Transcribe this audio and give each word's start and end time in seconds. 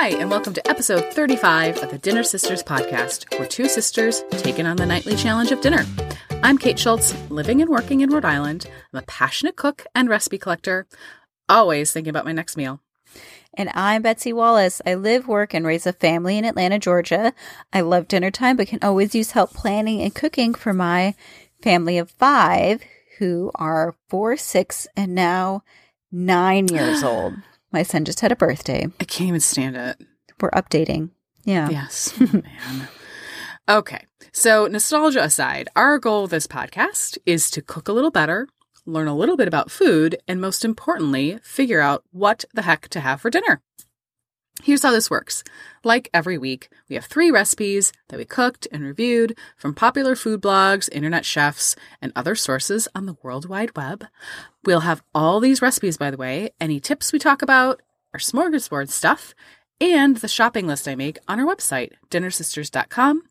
Hi, 0.00 0.10
and 0.10 0.30
welcome 0.30 0.54
to 0.54 0.70
episode 0.70 1.12
35 1.12 1.82
of 1.82 1.90
the 1.90 1.98
Dinner 1.98 2.22
Sisters 2.22 2.62
podcast, 2.62 3.36
where 3.36 3.48
two 3.48 3.68
sisters 3.68 4.22
taking 4.30 4.64
on 4.64 4.76
the 4.76 4.86
nightly 4.86 5.16
challenge 5.16 5.50
of 5.50 5.60
dinner. 5.60 5.84
I'm 6.40 6.56
Kate 6.56 6.78
Schultz, 6.78 7.16
living 7.30 7.60
and 7.60 7.68
working 7.68 8.00
in 8.00 8.10
Rhode 8.10 8.24
Island. 8.24 8.66
I'm 8.92 9.00
a 9.00 9.06
passionate 9.06 9.56
cook 9.56 9.84
and 9.96 10.08
recipe 10.08 10.38
collector, 10.38 10.86
always 11.48 11.90
thinking 11.90 12.10
about 12.10 12.24
my 12.24 12.30
next 12.30 12.56
meal. 12.56 12.80
And 13.54 13.70
I'm 13.74 14.02
Betsy 14.02 14.32
Wallace. 14.32 14.80
I 14.86 14.94
live, 14.94 15.26
work, 15.26 15.52
and 15.52 15.66
raise 15.66 15.84
a 15.84 15.92
family 15.92 16.38
in 16.38 16.44
Atlanta, 16.44 16.78
Georgia. 16.78 17.34
I 17.72 17.80
love 17.80 18.06
dinner 18.06 18.30
time, 18.30 18.56
but 18.56 18.68
can 18.68 18.78
always 18.82 19.16
use 19.16 19.32
help 19.32 19.52
planning 19.52 20.00
and 20.00 20.14
cooking 20.14 20.54
for 20.54 20.72
my 20.72 21.16
family 21.60 21.98
of 21.98 22.08
five 22.08 22.82
who 23.18 23.50
are 23.56 23.96
four, 24.08 24.36
six, 24.36 24.86
and 24.96 25.16
now 25.16 25.64
nine 26.12 26.68
years 26.68 27.02
old. 27.02 27.34
My 27.72 27.82
son 27.82 28.04
just 28.04 28.20
had 28.20 28.32
a 28.32 28.36
birthday. 28.36 28.86
I 29.00 29.04
can't 29.04 29.28
even 29.28 29.40
stand 29.40 29.76
it. 29.76 30.00
We're 30.40 30.50
updating. 30.50 31.10
Yeah. 31.44 31.68
Yes, 31.68 32.18
man. 32.32 32.88
Okay, 33.68 34.06
so 34.32 34.66
nostalgia 34.66 35.22
aside, 35.22 35.68
our 35.76 35.98
goal 35.98 36.24
of 36.24 36.30
this 36.30 36.46
podcast 36.46 37.18
is 37.26 37.50
to 37.50 37.60
cook 37.60 37.88
a 37.88 37.92
little 37.92 38.10
better, 38.10 38.48
learn 38.86 39.08
a 39.08 39.16
little 39.16 39.36
bit 39.36 39.48
about 39.48 39.70
food, 39.70 40.16
and 40.26 40.40
most 40.40 40.64
importantly, 40.64 41.38
figure 41.42 41.80
out 41.80 42.04
what 42.10 42.44
the 42.54 42.62
heck 42.62 42.88
to 42.88 43.00
have 43.00 43.20
for 43.20 43.28
dinner. 43.28 43.60
Here's 44.62 44.82
how 44.82 44.90
this 44.90 45.10
works. 45.10 45.44
Like 45.84 46.10
every 46.12 46.36
week, 46.36 46.68
we 46.88 46.96
have 46.96 47.04
three 47.04 47.30
recipes 47.30 47.92
that 48.08 48.18
we 48.18 48.24
cooked 48.24 48.66
and 48.72 48.82
reviewed 48.82 49.38
from 49.56 49.74
popular 49.74 50.16
food 50.16 50.42
blogs, 50.42 50.88
internet 50.90 51.24
chefs, 51.24 51.76
and 52.02 52.12
other 52.16 52.34
sources 52.34 52.88
on 52.94 53.06
the 53.06 53.16
World 53.22 53.48
Wide 53.48 53.76
Web. 53.76 54.04
We'll 54.64 54.80
have 54.80 55.02
all 55.14 55.38
these 55.38 55.62
recipes, 55.62 55.96
by 55.96 56.10
the 56.10 56.16
way, 56.16 56.50
any 56.60 56.80
tips 56.80 57.12
we 57.12 57.18
talk 57.18 57.40
about, 57.40 57.80
our 58.12 58.20
smorgasbord 58.20 58.90
stuff, 58.90 59.34
and 59.80 60.16
the 60.16 60.28
shopping 60.28 60.66
list 60.66 60.88
I 60.88 60.96
make 60.96 61.18
on 61.28 61.38
our 61.38 61.46
website, 61.46 61.92
dinnersisters.com. 62.10 63.22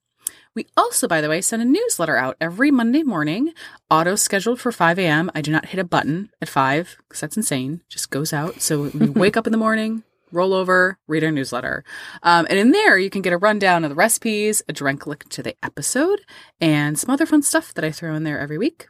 We 0.55 0.65
also, 0.75 1.07
by 1.07 1.21
the 1.21 1.29
way, 1.29 1.41
send 1.41 1.61
a 1.61 1.65
newsletter 1.65 2.17
out 2.17 2.35
every 2.41 2.71
Monday 2.71 3.03
morning, 3.03 3.53
auto 3.91 4.15
scheduled 4.15 4.59
for 4.59 4.71
5 4.71 4.97
a.m. 4.97 5.29
I 5.35 5.41
do 5.41 5.51
not 5.51 5.67
hit 5.67 5.79
a 5.79 5.83
button 5.83 6.31
at 6.41 6.49
5 6.49 6.97
because 7.07 7.21
that's 7.21 7.37
insane. 7.37 7.81
Just 7.89 8.09
goes 8.09 8.33
out. 8.33 8.61
So 8.61 8.85
you 8.85 9.11
wake 9.15 9.37
up 9.37 9.45
in 9.45 9.51
the 9.51 9.57
morning, 9.57 10.03
roll 10.31 10.53
over, 10.53 10.97
read 11.07 11.23
our 11.23 11.31
newsletter. 11.31 11.83
Um, 12.23 12.47
and 12.49 12.59
in 12.59 12.71
there, 12.71 12.97
you 12.97 13.09
can 13.09 13.21
get 13.21 13.33
a 13.33 13.37
rundown 13.37 13.83
of 13.83 13.89
the 13.89 13.95
recipes, 13.95 14.61
a 14.67 14.73
drink 14.73 15.07
link 15.07 15.27
to 15.29 15.43
the 15.43 15.55
episode, 15.63 16.21
and 16.59 16.97
some 16.97 17.09
other 17.09 17.25
fun 17.25 17.41
stuff 17.41 17.73
that 17.73 17.85
I 17.85 17.91
throw 17.91 18.15
in 18.15 18.23
there 18.23 18.39
every 18.39 18.57
week. 18.57 18.87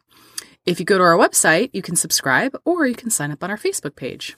If 0.66 0.78
you 0.78 0.84
go 0.84 0.98
to 0.98 1.04
our 1.04 1.16
website, 1.16 1.70
you 1.72 1.82
can 1.82 1.96
subscribe 1.96 2.56
or 2.64 2.86
you 2.86 2.94
can 2.94 3.10
sign 3.10 3.30
up 3.30 3.42
on 3.42 3.50
our 3.50 3.56
Facebook 3.56 3.96
page. 3.96 4.36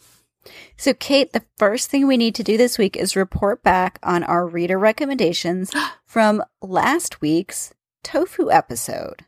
So, 0.77 0.95
Kate, 0.95 1.33
the 1.33 1.45
first 1.59 1.91
thing 1.91 2.07
we 2.07 2.17
need 2.17 2.35
to 2.37 2.45
do 2.45 2.57
this 2.57 2.79
week 2.79 2.97
is 2.97 3.17
report 3.17 3.63
back 3.63 3.99
on 4.03 4.23
our 4.25 4.47
reader 4.47 4.79
recommendations 4.79 5.71
from 6.07 6.43
last 6.63 7.21
week's 7.21 7.75
tofu 8.03 8.51
episode. 8.51 9.25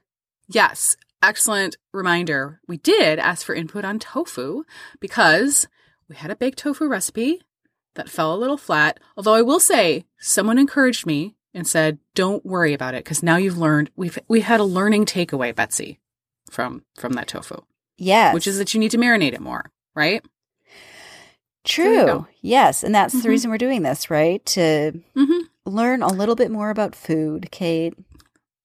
Yes, 0.49 0.97
excellent 1.23 1.77
reminder. 1.93 2.61
We 2.67 2.79
did 2.79 3.19
ask 3.19 3.45
for 3.45 3.55
input 3.55 3.85
on 3.85 3.99
tofu 3.99 4.65
because 5.01 5.69
we 6.09 6.17
had 6.17 6.31
a 6.31 6.37
baked 6.37 6.59
tofu 6.59 6.89
recipe 6.89 7.43
that 7.95 8.09
fell 8.09 8.35
a 8.35 8.37
little 8.39 8.57
flat. 8.57 8.99
Although 9.17 9.35
I 9.35 9.43
will 9.43 9.61
say, 9.61 10.05
someone 10.19 10.59
encouraged 10.59 11.07
me 11.07 11.35
and 11.55 11.67
said, 11.67 11.99
"Don't 12.15 12.45
worry 12.47 12.73
about 12.73 12.95
it 12.95 13.05
because 13.05 13.23
now 13.23 13.37
you've 13.37 13.59
learned. 13.59 13.91
We've 13.97 14.19
we 14.29 14.41
had 14.41 14.61
a 14.61 14.65
learning 14.65 15.07
takeaway, 15.07 15.55
Betsy, 15.55 15.99
from 16.51 16.85
from 16.97 17.13
that 17.15 17.29
tofu, 17.29 17.61
Yes. 17.99 18.33
which 18.35 18.47
is 18.47 18.59
that 18.59 18.73
you 18.75 18.81
need 18.81 18.91
to 18.93 18.99
marinate 18.99 19.35
it 19.35 19.41
more, 19.41 19.71
right? 19.95 20.25
True. 21.65 22.27
Yes. 22.41 22.83
And 22.83 22.95
that's 22.95 23.15
Mhm. 23.15 23.23
the 23.23 23.29
reason 23.29 23.51
we're 23.51 23.59
doing 23.59 23.83
this, 23.83 24.11
right? 24.11 24.45
To 24.47 24.93
Mm-hmm. 25.17 25.41
learn 25.65 26.03
a 26.03 26.09
little 26.09 26.35
bit 26.35 26.51
more 26.51 26.71
about 26.71 26.97
food, 26.97 27.49
Kate. 27.53 27.95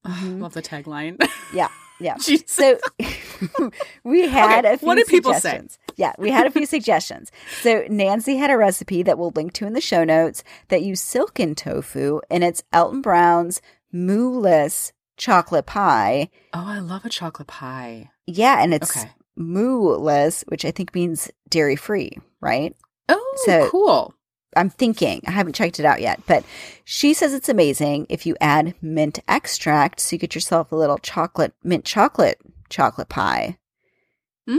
Mhm. 0.06 0.42
Love 0.42 0.54
the 0.54 0.62
tagline. 0.64 1.18
Yeah. 1.54 1.68
Yeah. 2.00 2.16
Jesus. 2.22 2.50
So 2.52 2.80
we 4.04 4.28
had 4.28 4.66
a 4.66 4.78
few 4.78 4.88
what 4.88 4.96
did 4.96 5.08
people 5.08 5.34
say? 5.36 5.62
Yeah, 5.98 6.14
we 6.20 6.30
had 6.32 6.46
a 6.48 6.52
few 6.52 6.66
suggestions. 6.68 7.32
So 7.62 7.84
Nancy 7.90 8.38
had 8.38 8.52
a 8.52 8.58
recipe 8.58 9.04
that 9.04 9.18
we'll 9.18 9.32
link 9.36 9.54
to 9.54 9.66
in 9.66 9.74
the 9.74 9.82
show 9.82 10.04
notes 10.04 10.44
that 10.70 10.84
used 10.84 11.04
silken 11.04 11.56
tofu, 11.56 12.22
and 12.30 12.44
it's 12.44 12.64
Alton 12.72 13.02
Brown's 13.02 13.62
mooless 13.92 14.94
chocolate 15.18 15.66
pie. 15.66 16.30
oh, 16.54 16.64
I 16.68 16.80
love 16.80 17.04
a 17.04 17.10
chocolate 17.10 17.48
pie. 17.48 18.12
Yeah, 18.28 18.62
and 18.62 18.74
it's 18.74 18.96
Okay. 18.96 19.10
mooless, 19.36 20.44
which 20.48 20.64
I 20.66 20.72
think 20.72 20.94
means 20.94 21.32
dairy 21.50 21.76
free, 21.76 22.12
right? 22.42 22.76
Oh, 23.10 23.34
So- 23.46 23.70
cool. 23.70 24.14
I'm 24.56 24.70
thinking. 24.70 25.22
I 25.28 25.32
haven't 25.32 25.54
checked 25.56 25.80
it 25.80 25.86
out 25.86 26.02
yet, 26.02 26.22
but 26.26 26.44
she 26.84 27.14
says 27.14 27.34
it's 27.34 27.50
amazing 27.50 28.06
if 28.10 28.26
you 28.26 28.36
add 28.42 28.74
mint 28.82 29.20
extract, 29.28 30.00
so 30.00 30.16
you 30.16 30.20
get 30.20 30.34
yourself 30.36 30.72
a 30.72 30.76
little 30.76 30.98
chocolate 30.98 31.54
mint 31.64 31.86
chocolate 31.86 32.40
chocolate 32.70 33.10
pie. 33.10 33.58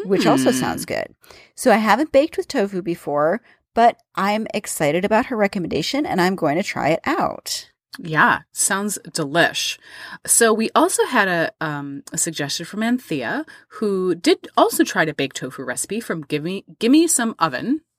Which 0.04 0.26
also 0.26 0.50
Mm. 0.50 0.54
sounds 0.60 0.84
good. 0.84 1.14
So 1.54 1.70
I 1.72 1.76
haven't 1.76 2.12
baked 2.12 2.36
with 2.36 2.48
tofu 2.48 2.82
before, 2.82 3.40
but 3.74 3.96
I'm 4.14 4.46
excited 4.54 5.04
about 5.04 5.26
her 5.26 5.36
recommendation 5.36 6.04
and 6.06 6.20
I'm 6.20 6.34
going 6.36 6.56
to 6.56 6.62
try 6.62 6.88
it 6.90 7.00
out. 7.04 7.70
Yeah, 8.00 8.40
sounds 8.52 8.98
delish. 9.08 9.76
So 10.26 10.52
we 10.52 10.70
also 10.74 11.04
had 11.06 11.26
a 11.26 11.50
um, 11.60 12.02
a 12.12 12.18
suggestion 12.18 12.64
from 12.64 12.82
Anthea, 12.82 13.44
who 13.80 14.14
did 14.14 14.46
also 14.56 14.84
try 14.84 15.04
to 15.04 15.12
bake 15.14 15.32
tofu 15.32 15.64
recipe 15.64 15.98
from 16.00 16.22
Gimme 16.22 16.64
Gimme 16.78 17.08
Some 17.08 17.34
Oven. 17.38 17.80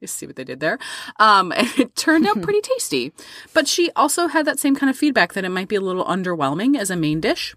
You 0.00 0.08
see 0.08 0.26
what 0.26 0.34
they 0.34 0.42
did 0.44 0.58
there. 0.60 0.76
Um, 1.20 1.52
and 1.56 1.68
it 1.78 1.94
turned 1.94 2.26
out 2.26 2.42
pretty 2.42 2.60
tasty. 2.74 3.12
But 3.54 3.68
she 3.68 3.90
also 3.94 4.26
had 4.26 4.44
that 4.46 4.58
same 4.58 4.74
kind 4.74 4.90
of 4.90 4.98
feedback 4.98 5.32
that 5.34 5.44
it 5.44 5.50
might 5.50 5.68
be 5.68 5.76
a 5.76 5.80
little 5.80 6.04
underwhelming 6.04 6.76
as 6.76 6.90
a 6.90 6.96
main 6.96 7.20
dish. 7.20 7.54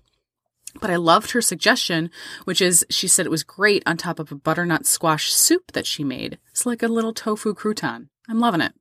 But 0.79 0.89
I 0.89 0.95
loved 0.95 1.31
her 1.31 1.41
suggestion, 1.41 2.09
which 2.45 2.61
is 2.61 2.85
she 2.89 3.07
said 3.07 3.25
it 3.25 3.29
was 3.31 3.43
great 3.43 3.83
on 3.85 3.97
top 3.97 4.19
of 4.19 4.31
a 4.31 4.35
butternut 4.35 4.85
squash 4.85 5.31
soup 5.33 5.71
that 5.73 5.85
she 5.85 6.03
made. 6.03 6.37
It's 6.49 6.65
like 6.65 6.81
a 6.81 6.87
little 6.87 7.13
tofu 7.13 7.53
crouton. 7.53 8.07
I'm 8.29 8.39
loving 8.39 8.61
it. 8.61 8.73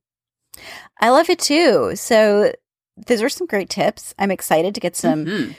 I 0.99 1.09
love 1.09 1.29
it 1.29 1.39
too. 1.39 1.95
So 1.95 2.53
those 3.07 3.21
are 3.21 3.29
some 3.29 3.47
great 3.47 3.69
tips. 3.69 4.13
I'm 4.19 4.31
excited 4.31 4.73
to 4.75 4.81
get 4.81 4.95
some 4.95 5.25
Mhm. 5.25 5.55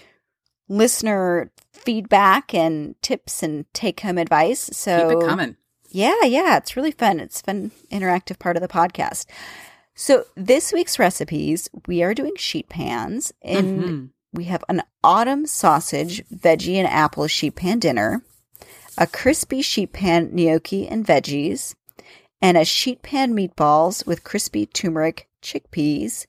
listener 0.69 1.51
feedback 1.73 2.55
and 2.55 2.95
tips 3.03 3.43
and 3.43 3.65
take 3.75 4.01
home 4.01 4.19
advice. 4.19 4.71
So 4.73 5.09
Keep 5.11 5.23
it 5.23 5.27
coming. 5.27 5.57
Yeah, 5.91 6.25
yeah, 6.25 6.57
it's 6.57 6.77
really 6.77 6.93
fun. 6.93 7.21
It's 7.21 7.41
fun 7.43 7.71
interactive 7.91 8.39
part 8.39 8.57
of 8.57 8.63
the 8.63 8.69
podcast. 8.69 9.27
So 9.95 10.25
this 10.37 10.73
week's 10.73 10.99
recipes, 10.99 11.69
we 11.87 12.03
are 12.03 12.15
doing 12.15 12.33
sheet 12.37 12.69
pans 12.71 13.33
and 13.43 13.83
Mhm. 13.83 14.09
We 14.33 14.45
have 14.45 14.65
an 14.69 14.83
autumn 15.05 15.47
sausage, 15.47 16.25
veggie, 16.29 16.77
and 16.77 16.89
apple 16.89 17.27
sheet 17.27 17.57
pan 17.57 17.79
dinner, 17.79 18.25
a 18.97 19.07
crispy 19.07 19.63
sheet 19.63 19.93
pan 19.93 20.31
gnocchi 20.33 20.89
and 20.89 21.07
veggies, 21.07 21.75
and 22.41 22.57
a 22.57 22.65
sheet 22.65 23.03
pan 23.03 23.35
meatballs 23.35 24.07
with 24.07 24.25
crispy 24.25 24.67
turmeric 24.67 25.29
chickpeas. 25.43 26.27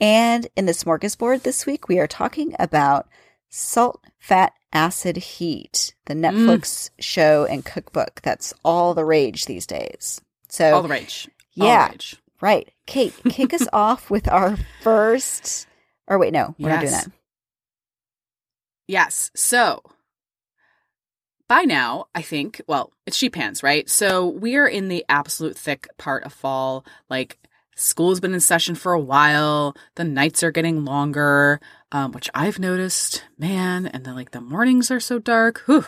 And 0.00 0.48
in 0.56 0.66
the 0.66 0.72
smorgasbord 0.72 1.42
this 1.42 1.66
week, 1.66 1.88
we 1.88 1.98
are 1.98 2.06
talking 2.06 2.54
about 2.58 3.08
salt, 3.48 4.04
fat, 4.18 4.52
acid, 4.72 5.16
heat, 5.16 5.94
the 6.06 6.14
mm. 6.14 6.22
Netflix 6.22 6.90
show 6.98 7.44
and 7.44 7.64
cookbook. 7.64 8.20
That's 8.22 8.52
all 8.64 8.94
the 8.94 9.04
rage 9.04 9.46
these 9.46 9.66
days. 9.66 10.20
So, 10.48 10.74
All 10.74 10.82
the 10.82 10.88
rage. 10.88 11.28
All 11.58 11.66
the 11.66 11.72
yeah, 11.72 11.88
rage. 11.90 12.16
right. 12.40 12.68
Kate, 12.86 13.14
kick 13.28 13.54
us 13.54 13.66
off 13.72 14.10
with 14.10 14.28
our 14.28 14.56
first. 14.82 15.66
Or 16.08 16.18
wait, 16.18 16.32
no, 16.32 16.54
we're 16.58 16.68
not 16.68 16.80
doing 16.80 16.92
that. 16.92 17.08
Yes. 18.86 19.30
So 19.34 19.82
by 21.48 21.62
now, 21.62 22.06
I 22.14 22.22
think, 22.22 22.60
well, 22.66 22.92
it's 23.06 23.16
sheet 23.16 23.32
pans, 23.32 23.62
right? 23.62 23.88
So 23.88 24.26
we 24.28 24.56
are 24.56 24.66
in 24.66 24.88
the 24.88 25.04
absolute 25.08 25.56
thick 25.56 25.88
part 25.98 26.24
of 26.24 26.32
fall. 26.32 26.84
Like 27.10 27.38
school's 27.76 28.20
been 28.20 28.34
in 28.34 28.40
session 28.40 28.74
for 28.74 28.92
a 28.92 29.00
while. 29.00 29.76
The 29.96 30.04
nights 30.04 30.42
are 30.42 30.50
getting 30.50 30.84
longer, 30.84 31.60
um, 31.92 32.12
which 32.12 32.30
I've 32.34 32.58
noticed, 32.58 33.24
man. 33.38 33.86
And 33.86 34.04
then 34.04 34.14
like 34.14 34.30
the 34.30 34.40
mornings 34.40 34.90
are 34.90 35.00
so 35.00 35.18
dark. 35.18 35.62
Whew. 35.66 35.84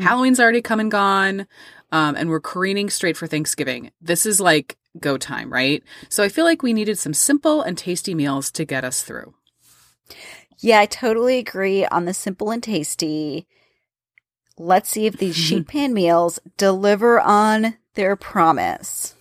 Halloween's 0.00 0.40
already 0.40 0.62
come 0.62 0.80
and 0.80 0.90
gone. 0.90 1.46
Um, 1.92 2.16
and 2.16 2.28
we're 2.28 2.40
careening 2.40 2.90
straight 2.90 3.16
for 3.16 3.26
Thanksgiving. 3.26 3.92
This 4.00 4.26
is 4.26 4.40
like 4.40 4.76
go 4.98 5.16
time, 5.18 5.52
right? 5.52 5.82
So 6.08 6.24
I 6.24 6.28
feel 6.28 6.44
like 6.44 6.62
we 6.62 6.72
needed 6.72 6.98
some 6.98 7.14
simple 7.14 7.62
and 7.62 7.78
tasty 7.78 8.14
meals 8.14 8.50
to 8.52 8.64
get 8.64 8.84
us 8.84 9.02
through. 9.02 9.34
Yeah, 10.58 10.80
I 10.80 10.86
totally 10.86 11.38
agree 11.38 11.84
on 11.86 12.04
the 12.04 12.14
simple 12.14 12.50
and 12.50 12.62
tasty. 12.62 13.46
Let's 14.58 14.88
see 14.88 15.06
if 15.06 15.18
these 15.18 15.36
sheet 15.36 15.68
pan 15.68 15.92
meals 15.92 16.38
deliver 16.56 17.20
on 17.20 17.76
their 17.94 18.16
promise. 18.16 19.14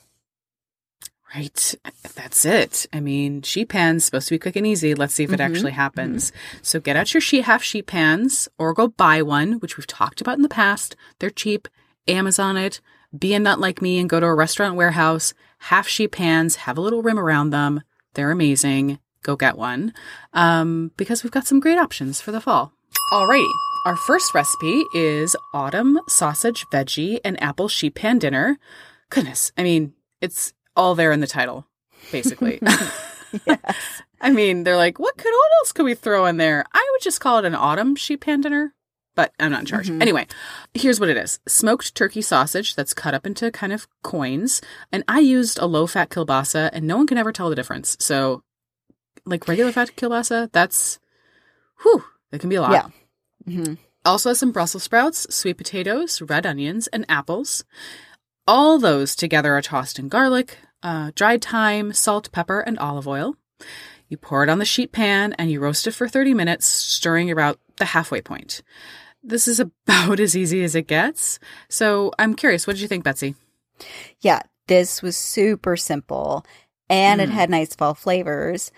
Right. 1.33 1.75
That's 2.15 2.45
it. 2.45 2.85
I 2.93 3.01
mean, 3.01 3.41
sheet 3.41 3.67
pans 3.67 4.05
supposed 4.05 4.29
to 4.29 4.35
be 4.35 4.39
quick 4.39 4.55
and 4.55 4.65
easy. 4.65 4.95
Let's 4.95 5.13
see 5.13 5.25
if 5.25 5.33
it 5.33 5.39
Mhm, 5.41 5.45
actually 5.45 5.71
happens. 5.73 6.31
So 6.61 6.79
get 6.79 6.95
out 6.95 7.13
your 7.13 7.19
sheet 7.19 7.43
half 7.43 7.61
sheet 7.61 7.87
pans 7.87 8.47
or 8.57 8.73
go 8.73 8.87
buy 8.87 9.21
one, 9.21 9.53
which 9.53 9.75
we've 9.75 9.85
talked 9.87 10.21
about 10.21 10.37
in 10.37 10.43
the 10.43 10.49
past. 10.49 10.95
They're 11.19 11.29
cheap 11.29 11.67
Amazon 12.07 12.55
it, 12.55 12.79
be 13.17 13.33
a 13.33 13.39
nut 13.39 13.59
like 13.59 13.81
me 13.81 13.99
and 13.99 14.09
go 14.09 14.21
to 14.21 14.25
a 14.25 14.33
restaurant 14.35 14.75
warehouse, 14.75 15.33
half 15.57 15.89
sheet 15.89 16.13
pans, 16.13 16.55
have 16.57 16.77
a 16.77 16.81
little 16.81 17.01
rim 17.01 17.19
around 17.19 17.49
them. 17.49 17.81
They're 18.13 18.31
amazing. 18.31 18.99
Go 19.25 19.35
get 19.35 19.57
one. 19.57 19.91
Um, 20.33 20.91
because 20.97 21.23
we've 21.23 21.31
got 21.31 21.47
some 21.47 21.59
great 21.59 21.79
options 21.79 22.21
for 22.21 22.31
the 22.31 22.39
fall. 22.39 22.71
Alrighty. 23.11 23.51
Our 23.87 23.95
first 23.95 24.35
recipe 24.35 24.83
is 24.93 25.35
autumn 25.51 25.99
sausage, 26.07 26.63
veggie, 26.71 27.19
and 27.25 27.41
apple 27.41 27.67
sheet 27.67 27.95
pan 27.95 28.19
dinner. 28.19 28.59
Goodness, 29.09 29.51
I 29.57 29.63
mean, 29.63 29.93
it's 30.21 30.53
all 30.75 30.93
there 30.93 31.11
in 31.11 31.21
the 31.21 31.27
title, 31.27 31.65
basically. 32.11 32.59
yes. 32.61 33.21
I 34.21 34.31
mean, 34.31 34.63
they're 34.63 34.77
like, 34.77 34.99
what 34.99 35.17
could 35.17 35.31
what 35.31 35.51
else 35.59 35.71
could 35.71 35.85
we 35.85 35.95
throw 35.95 36.27
in 36.27 36.37
there? 36.37 36.63
I 36.71 36.87
would 36.91 37.01
just 37.01 37.19
call 37.19 37.39
it 37.39 37.45
an 37.45 37.55
autumn 37.55 37.95
sheet 37.95 38.21
pan 38.21 38.41
dinner, 38.41 38.73
but 39.15 39.33
I'm 39.39 39.51
not 39.51 39.61
in 39.61 39.65
charge. 39.65 39.89
Mhm. 39.89 40.01
Anyway, 40.01 40.27
here's 40.75 40.99
what 40.99 41.09
it 41.09 41.17
is: 41.17 41.39
smoked 41.47 41.95
turkey 41.95 42.21
sausage 42.21 42.75
that's 42.75 42.93
cut 42.93 43.13
up 43.15 43.25
into 43.25 43.49
kind 43.51 43.73
of 43.73 43.87
coins, 44.03 44.61
and 44.91 45.03
I 45.07 45.19
used 45.19 45.57
a 45.57 45.65
low 45.65 45.87
fat 45.87 46.09
kielbasa, 46.09 46.69
and 46.73 46.85
no 46.85 46.97
one 46.97 47.07
can 47.07 47.17
ever 47.17 47.31
tell 47.31 47.49
the 47.49 47.55
difference. 47.55 47.97
So, 47.99 48.41
like 49.25 49.47
regular 49.47 49.71
fat 49.71 49.95
kielbasa, 49.95 50.51
that's 50.51 50.99
whew, 51.81 52.03
it 52.31 52.39
can 52.39 52.49
be 52.49 52.55
a 52.55 52.61
lot. 52.61 52.71
Yeah. 52.73 52.87
hmm 53.63 53.73
Also 54.05 54.29
has 54.29 54.39
some 54.39 54.51
Brussels 54.51 54.83
sprouts, 54.83 55.33
sweet 55.33 55.57
potatoes, 55.57 56.21
red 56.21 56.45
onions, 56.45 56.87
and 56.87 57.05
apples. 57.09 57.63
All 58.47 58.77
those 58.77 59.15
together 59.15 59.55
are 59.57 59.61
tossed 59.61 59.97
in 59.97 60.07
garlic, 60.07 60.57
uh, 60.83 61.11
dried 61.15 61.43
thyme, 61.43 61.93
salt, 61.93 62.31
pepper, 62.31 62.59
and 62.59 62.77
olive 62.77 63.07
oil. 63.07 63.35
You 64.07 64.17
pour 64.17 64.43
it 64.43 64.49
on 64.49 64.59
the 64.59 64.65
sheet 64.65 64.91
pan 64.91 65.33
and 65.33 65.49
you 65.49 65.59
roast 65.59 65.87
it 65.87 65.91
for 65.93 66.07
30 66.07 66.35
minutes, 66.35 66.67
stirring 66.67 67.31
about 67.31 67.59
the 67.77 67.85
halfway 67.85 68.21
point. 68.21 68.61
This 69.23 69.47
is 69.47 69.59
about 69.87 70.19
as 70.19 70.37
easy 70.37 70.63
as 70.63 70.75
it 70.75 70.85
gets. 70.87 71.39
So 71.69 72.11
I'm 72.19 72.35
curious, 72.35 72.67
what 72.67 72.73
did 72.75 72.83
you 72.83 72.87
think, 72.87 73.03
Betsy? 73.03 73.33
Yeah, 74.21 74.41
this 74.67 75.01
was 75.01 75.17
super 75.17 75.75
simple 75.75 76.45
and 76.87 77.19
it 77.19 77.29
Mm. 77.29 77.33
had 77.33 77.49
nice 77.49 77.73
fall 77.75 77.95
flavors. 77.95 78.71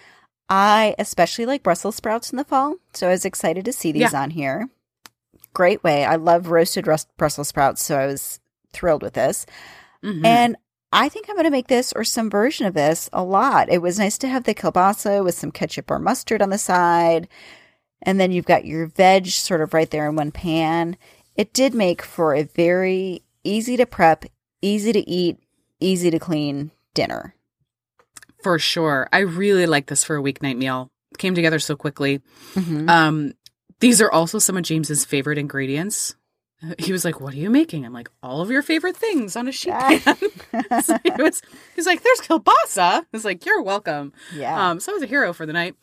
I 0.49 0.95
especially 0.97 1.45
like 1.45 1.63
Brussels 1.63 1.95
sprouts 1.95 2.31
in 2.31 2.37
the 2.37 2.43
fall, 2.45 2.75
so 2.93 3.07
I 3.07 3.11
was 3.11 3.25
excited 3.25 3.65
to 3.65 3.73
see 3.73 3.91
these 3.91 4.13
on 4.13 4.29
here. 4.31 4.69
Great 5.53 5.83
way. 5.83 6.05
I 6.05 6.15
love 6.15 6.47
roasted 6.49 6.87
Rus- 6.87 7.07
Brussels 7.17 7.49
sprouts, 7.49 7.81
so 7.81 7.97
I 7.97 8.05
was 8.07 8.39
thrilled 8.71 9.01
with 9.03 9.13
this. 9.13 9.45
Mhm. 10.03 10.25
And 10.25 10.55
I 10.93 11.09
think 11.09 11.27
I'm 11.27 11.35
going 11.35 11.43
to 11.45 11.51
make 11.51 11.67
this 11.67 11.91
or 11.93 12.03
some 12.05 12.29
version 12.29 12.65
of 12.65 12.73
this 12.73 13.09
a 13.11 13.23
lot. 13.23 13.69
It 13.69 13.81
was 13.81 13.99
nice 13.99 14.17
to 14.19 14.27
have 14.29 14.45
the 14.45 14.53
kielbasa 14.55 15.23
with 15.23 15.35
some 15.35 15.51
ketchup 15.51 15.91
or 15.91 15.99
mustard 15.99 16.41
on 16.41 16.49
the 16.49 16.57
side. 16.57 17.27
And 18.01 18.19
then 18.19 18.31
you've 18.31 18.45
got 18.45 18.65
your 18.65 18.85
veg 18.85 19.27
sort 19.27 19.59
of 19.61 19.73
right 19.73 19.89
there 19.89 20.07
in 20.07 20.15
one 20.15 20.31
pan. 20.31 20.95
It 21.35 21.51
did 21.51 21.73
make 21.73 22.01
for 22.01 22.33
a 22.35 22.43
very 22.43 23.23
easy 23.43 23.75
to 23.77 23.85
prep, 23.85 24.25
easy 24.61 24.93
to 24.93 25.09
eat, 25.09 25.39
easy 25.79 26.09
to 26.09 26.19
clean 26.19 26.71
dinner. 26.93 27.33
For 28.47 28.59
sure. 28.59 29.07
I 29.11 29.19
really 29.19 29.65
like 29.65 29.87
this 29.87 30.03
for 30.03 30.15
a 30.17 30.21
weeknight 30.21 30.57
meal. 30.57 30.89
Came 31.17 31.35
together 31.35 31.59
so 31.59 31.75
quickly. 31.75 32.21
Mhm. 32.55 32.89
Um, 32.89 33.33
these 33.79 34.01
are 34.01 34.11
also 34.11 34.39
some 34.39 34.55
of 34.57 34.63
James's 34.63 35.03
favorite 35.05 35.37
ingredients. 35.37 36.15
He 36.79 36.91
was 36.91 37.05
like, 37.05 37.19
"What 37.21 37.33
are 37.33 37.37
you 37.37 37.49
making?" 37.51 37.85
I'm 37.85 37.93
like, 37.93 38.09
"All 38.23 38.41
of 38.41 38.49
your 38.49 38.63
favorite 38.63 38.97
things 38.97 39.35
on 39.35 39.47
a 39.47 39.51
sheet 39.51 39.73
pan." 39.73 39.99
so 40.83 40.97
he 41.03 41.11
was, 41.19 41.41
he's 41.75 41.85
like, 41.85 42.01
"There's 42.01 42.19
kielbasa." 42.21 43.05
Was 43.11 43.25
like, 43.25 43.45
"You're 43.45 43.61
welcome." 43.61 44.13
yeah. 44.33 44.69
Um, 44.69 44.79
so 44.79 44.91
I 44.91 44.95
was 44.95 45.03
a 45.03 45.07
hero 45.07 45.33
for 45.33 45.45
the 45.45 45.53
night. 45.53 45.75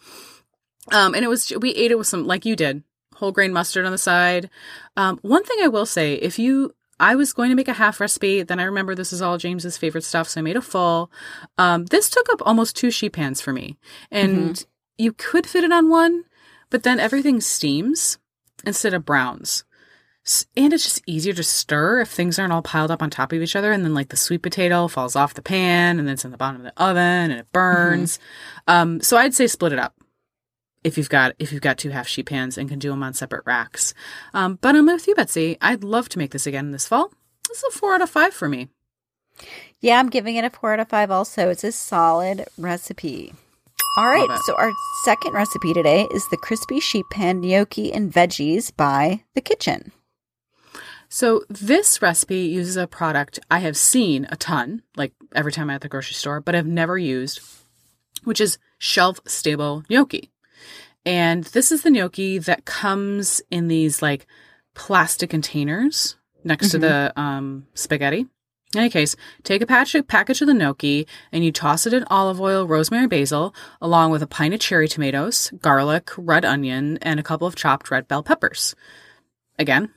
Um, 0.90 1.14
and 1.14 1.24
it 1.24 1.28
was 1.28 1.52
we 1.60 1.70
ate 1.74 1.90
it 1.92 1.98
with 1.98 2.06
some 2.08 2.26
like 2.26 2.44
you 2.44 2.56
did, 2.56 2.82
whole 3.14 3.30
grain 3.32 3.52
mustard 3.52 3.86
on 3.86 3.92
the 3.92 3.98
side. 3.98 4.50
Um, 4.96 5.18
one 5.22 5.44
thing 5.44 5.58
I 5.62 5.68
will 5.68 5.86
say, 5.86 6.14
if 6.14 6.38
you, 6.38 6.74
I 7.00 7.16
was 7.16 7.32
going 7.32 7.50
to 7.50 7.56
make 7.56 7.68
a 7.68 7.72
half 7.72 8.00
recipe, 8.00 8.42
then 8.42 8.60
I 8.60 8.64
remember 8.64 8.94
this 8.94 9.12
is 9.12 9.20
all 9.20 9.38
James's 9.38 9.76
favorite 9.76 10.04
stuff, 10.04 10.28
so 10.28 10.40
I 10.40 10.42
made 10.42 10.56
a 10.56 10.62
full. 10.62 11.10
Um, 11.58 11.86
this 11.86 12.08
took 12.08 12.26
up 12.32 12.42
almost 12.44 12.76
two 12.76 12.90
sheet 12.90 13.12
pans 13.12 13.40
for 13.40 13.52
me, 13.52 13.76
and 14.10 14.64
you 14.98 15.12
could 15.12 15.46
fit 15.46 15.64
it 15.64 15.72
on 15.72 15.88
one, 15.88 16.24
but 16.70 16.82
then 16.82 17.00
everything 17.00 17.40
steams 17.40 18.18
instead 18.64 18.94
of 18.94 19.04
browns. 19.04 19.64
And 20.56 20.72
it's 20.72 20.84
just 20.84 21.02
easier 21.06 21.34
to 21.34 21.42
stir 21.42 22.00
if 22.00 22.08
things 22.08 22.38
aren't 22.38 22.52
all 22.52 22.62
piled 22.62 22.90
up 22.90 23.02
on 23.02 23.10
top 23.10 23.32
of 23.32 23.42
each 23.42 23.54
other. 23.54 23.72
And 23.72 23.84
then, 23.84 23.92
like, 23.92 24.08
the 24.08 24.16
sweet 24.16 24.40
potato 24.40 24.88
falls 24.88 25.16
off 25.16 25.34
the 25.34 25.42
pan 25.42 25.98
and 25.98 26.08
then 26.08 26.14
it's 26.14 26.24
in 26.24 26.30
the 26.30 26.38
bottom 26.38 26.56
of 26.56 26.64
the 26.64 26.82
oven 26.82 27.30
and 27.30 27.32
it 27.32 27.52
burns. 27.52 28.18
Um, 28.66 29.02
so 29.02 29.18
I'd 29.18 29.34
say 29.34 29.46
split 29.46 29.74
it 29.74 29.78
up 29.78 29.94
if 30.84 30.98
you've 30.98 31.08
got 31.08 31.34
if 31.38 31.52
you've 31.52 31.62
got 31.62 31.78
two 31.78 31.90
half 31.90 32.06
sheet 32.06 32.26
pans 32.26 32.56
and 32.56 32.68
can 32.68 32.78
do 32.78 32.90
them 32.90 33.02
on 33.02 33.14
separate 33.14 33.44
racks. 33.46 33.94
Um, 34.34 34.58
but 34.60 34.76
I'm 34.76 34.86
with 34.86 35.08
you, 35.08 35.14
Betsy. 35.14 35.56
I'd 35.60 35.82
love 35.82 36.08
to 36.10 36.18
make 36.18 36.30
this 36.30 36.46
again 36.46 36.70
this 36.70 36.86
fall. 36.86 37.10
This 37.48 37.58
is 37.58 37.64
a 37.74 37.78
four 37.78 37.94
out 37.94 38.02
of 38.02 38.10
five 38.10 38.34
for 38.34 38.48
me. 38.48 38.68
Yeah, 39.80 39.98
I'm 39.98 40.10
giving 40.10 40.36
it 40.36 40.44
a 40.44 40.50
four 40.50 40.74
out 40.74 40.80
of 40.80 40.88
five 40.88 41.10
also. 41.10 41.50
It's 41.50 41.64
a 41.64 41.72
solid 41.72 42.46
recipe. 42.56 43.32
All 43.96 44.08
right, 44.08 44.28
so 44.44 44.56
our 44.56 44.72
second 45.04 45.34
recipe 45.34 45.72
today 45.72 46.08
is 46.10 46.28
the 46.28 46.36
crispy 46.36 46.80
sheet 46.80 47.04
pan 47.12 47.40
gnocchi 47.40 47.92
and 47.92 48.12
veggies 48.12 48.74
by 48.76 49.22
The 49.34 49.40
Kitchen. 49.40 49.92
So 51.08 51.44
this 51.48 52.02
recipe 52.02 52.40
uses 52.40 52.76
a 52.76 52.88
product 52.88 53.38
I 53.52 53.60
have 53.60 53.76
seen 53.76 54.26
a 54.30 54.36
ton, 54.36 54.82
like 54.96 55.12
every 55.32 55.52
time 55.52 55.70
I'm 55.70 55.76
at 55.76 55.82
the 55.82 55.88
grocery 55.88 56.14
store, 56.14 56.40
but 56.40 56.56
I've 56.56 56.66
never 56.66 56.98
used, 56.98 57.40
which 58.24 58.40
is 58.40 58.58
shelf 58.78 59.20
stable 59.26 59.84
gnocchi. 59.88 60.32
And 61.06 61.44
this 61.44 61.70
is 61.70 61.82
the 61.82 61.90
gnocchi 61.90 62.38
that 62.38 62.64
comes 62.64 63.42
in 63.50 63.68
these 63.68 64.00
like 64.00 64.26
plastic 64.74 65.30
containers 65.30 66.16
next 66.44 66.70
to 66.70 66.78
the 66.78 67.12
um, 67.16 67.66
spaghetti. 67.74 68.26
In 68.74 68.80
any 68.80 68.90
case, 68.90 69.14
take 69.44 69.62
a 69.62 69.66
patch, 69.66 69.94
package 70.08 70.40
of 70.40 70.48
the 70.48 70.54
gnocchi 70.54 71.06
and 71.30 71.44
you 71.44 71.52
toss 71.52 71.86
it 71.86 71.94
in 71.94 72.04
olive 72.10 72.40
oil, 72.40 72.66
rosemary, 72.66 73.06
basil, 73.06 73.54
along 73.80 74.10
with 74.10 74.22
a 74.22 74.26
pint 74.26 74.52
of 74.52 74.60
cherry 74.60 74.88
tomatoes, 74.88 75.52
garlic, 75.60 76.10
red 76.16 76.44
onion, 76.44 76.98
and 77.00 77.20
a 77.20 77.22
couple 77.22 77.46
of 77.46 77.54
chopped 77.54 77.90
red 77.90 78.08
bell 78.08 78.22
peppers. 78.22 78.74
Again, 79.58 79.90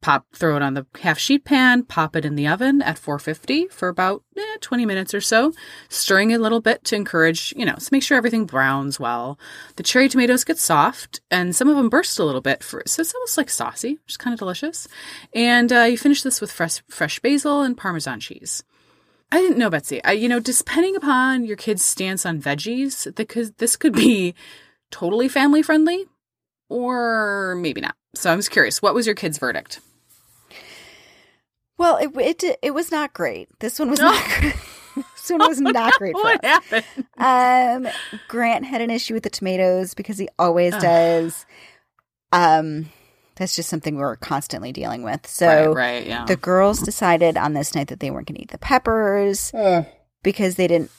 pop 0.00 0.26
throw 0.34 0.56
it 0.56 0.62
on 0.62 0.74
the 0.74 0.86
half 1.00 1.18
sheet 1.18 1.44
pan 1.44 1.82
pop 1.82 2.16
it 2.16 2.24
in 2.24 2.34
the 2.34 2.46
oven 2.46 2.82
at 2.82 2.98
450 2.98 3.68
for 3.68 3.88
about 3.88 4.22
eh, 4.36 4.56
20 4.60 4.86
minutes 4.86 5.14
or 5.14 5.20
so 5.20 5.52
stirring 5.88 6.32
a 6.32 6.38
little 6.38 6.60
bit 6.60 6.84
to 6.84 6.96
encourage 6.96 7.52
you 7.56 7.64
know 7.64 7.74
to 7.74 7.88
make 7.92 8.02
sure 8.02 8.16
everything 8.16 8.46
browns 8.46 8.98
well. 8.98 9.38
The 9.76 9.82
cherry 9.82 10.08
tomatoes 10.08 10.44
get 10.44 10.58
soft 10.58 11.20
and 11.30 11.54
some 11.54 11.68
of 11.68 11.76
them 11.76 11.88
burst 11.88 12.18
a 12.18 12.24
little 12.24 12.40
bit 12.40 12.62
for 12.62 12.82
so 12.86 13.00
it's 13.00 13.14
almost 13.14 13.36
like 13.36 13.50
saucy 13.50 13.98
which 14.04 14.12
is 14.12 14.16
kind 14.16 14.32
of 14.34 14.38
delicious. 14.38 14.88
And 15.34 15.72
uh, 15.72 15.82
you 15.82 15.98
finish 15.98 16.22
this 16.22 16.40
with 16.40 16.52
fresh 16.52 16.82
fresh 16.88 17.18
basil 17.20 17.62
and 17.62 17.76
parmesan 17.76 18.20
cheese. 18.20 18.62
I 19.32 19.40
didn't 19.40 19.58
know, 19.58 19.70
Betsy. 19.70 20.02
I, 20.02 20.12
you 20.12 20.28
know, 20.28 20.40
depending 20.40 20.96
upon 20.96 21.44
your 21.44 21.56
kid's 21.56 21.84
stance 21.84 22.26
on 22.26 22.42
veggies, 22.42 23.14
because 23.14 23.52
this 23.52 23.76
could 23.76 23.92
be 23.92 24.34
totally 24.90 25.28
family 25.28 25.62
friendly, 25.62 26.06
or 26.70 27.56
maybe 27.56 27.82
not. 27.82 27.94
So 28.14 28.32
I'm 28.32 28.38
just 28.38 28.50
curious. 28.50 28.80
What 28.80 28.94
was 28.94 29.04
your 29.04 29.14
kid's 29.14 29.36
verdict? 29.36 29.80
Well, 31.76 31.96
it 31.96 32.10
it 32.16 32.58
it 32.62 32.70
was 32.72 32.90
not 32.90 33.12
great. 33.12 33.48
This 33.58 33.78
one 33.78 33.90
was 33.90 34.00
not 34.00 34.22
great. 34.38 34.54
this 34.96 35.30
one 35.30 35.38
was 35.40 35.60
not 35.60 35.92
great 35.94 36.14
for 36.14 36.22
what 36.22 36.44
us. 36.44 36.64
happened? 36.64 37.86
Um, 37.86 37.92
Grant 38.28 38.64
had 38.64 38.80
an 38.80 38.90
issue 38.90 39.14
with 39.14 39.24
the 39.24 39.30
tomatoes 39.30 39.94
because 39.94 40.18
he 40.18 40.28
always 40.38 40.74
Ugh. 40.74 40.80
does. 40.82 41.46
Um, 42.32 42.90
that's 43.36 43.56
just 43.56 43.68
something 43.68 43.96
we're 43.96 44.16
constantly 44.16 44.72
dealing 44.72 45.02
with. 45.02 45.26
So 45.26 45.72
right, 45.72 45.74
right, 45.74 46.06
yeah. 46.06 46.26
the 46.26 46.36
girls 46.36 46.80
decided 46.80 47.36
on 47.36 47.54
this 47.54 47.74
night 47.74 47.88
that 47.88 48.00
they 48.00 48.10
weren't 48.10 48.28
going 48.28 48.36
to 48.36 48.42
eat 48.42 48.50
the 48.50 48.58
peppers 48.58 49.52
because 50.22 50.56
they 50.56 50.66
didn't. 50.66 50.90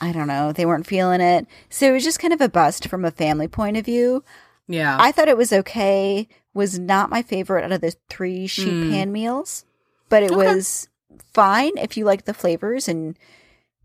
I 0.00 0.12
don't 0.12 0.28
know. 0.28 0.52
They 0.52 0.64
weren't 0.64 0.86
feeling 0.86 1.20
it. 1.20 1.46
So 1.70 1.88
it 1.88 1.92
was 1.92 2.04
just 2.04 2.20
kind 2.20 2.32
of 2.32 2.40
a 2.40 2.48
bust 2.48 2.88
from 2.88 3.04
a 3.04 3.10
family 3.10 3.48
point 3.48 3.76
of 3.76 3.84
view. 3.84 4.24
Yeah. 4.68 4.96
I 5.00 5.10
thought 5.12 5.28
it 5.28 5.36
was 5.36 5.52
okay. 5.52 6.28
Was 6.54 6.78
not 6.78 7.10
my 7.10 7.22
favorite 7.22 7.64
out 7.64 7.72
of 7.72 7.80
the 7.80 7.94
three 8.08 8.46
sheet 8.46 8.66
Mm. 8.68 8.90
pan 8.90 9.12
meals, 9.12 9.64
but 10.08 10.22
it 10.22 10.30
Okay. 10.32 10.36
was 10.46 10.88
fine 11.32 11.76
if 11.78 11.96
you 11.96 12.04
like 12.04 12.24
the 12.24 12.34
flavors 12.34 12.88
and 12.88 13.16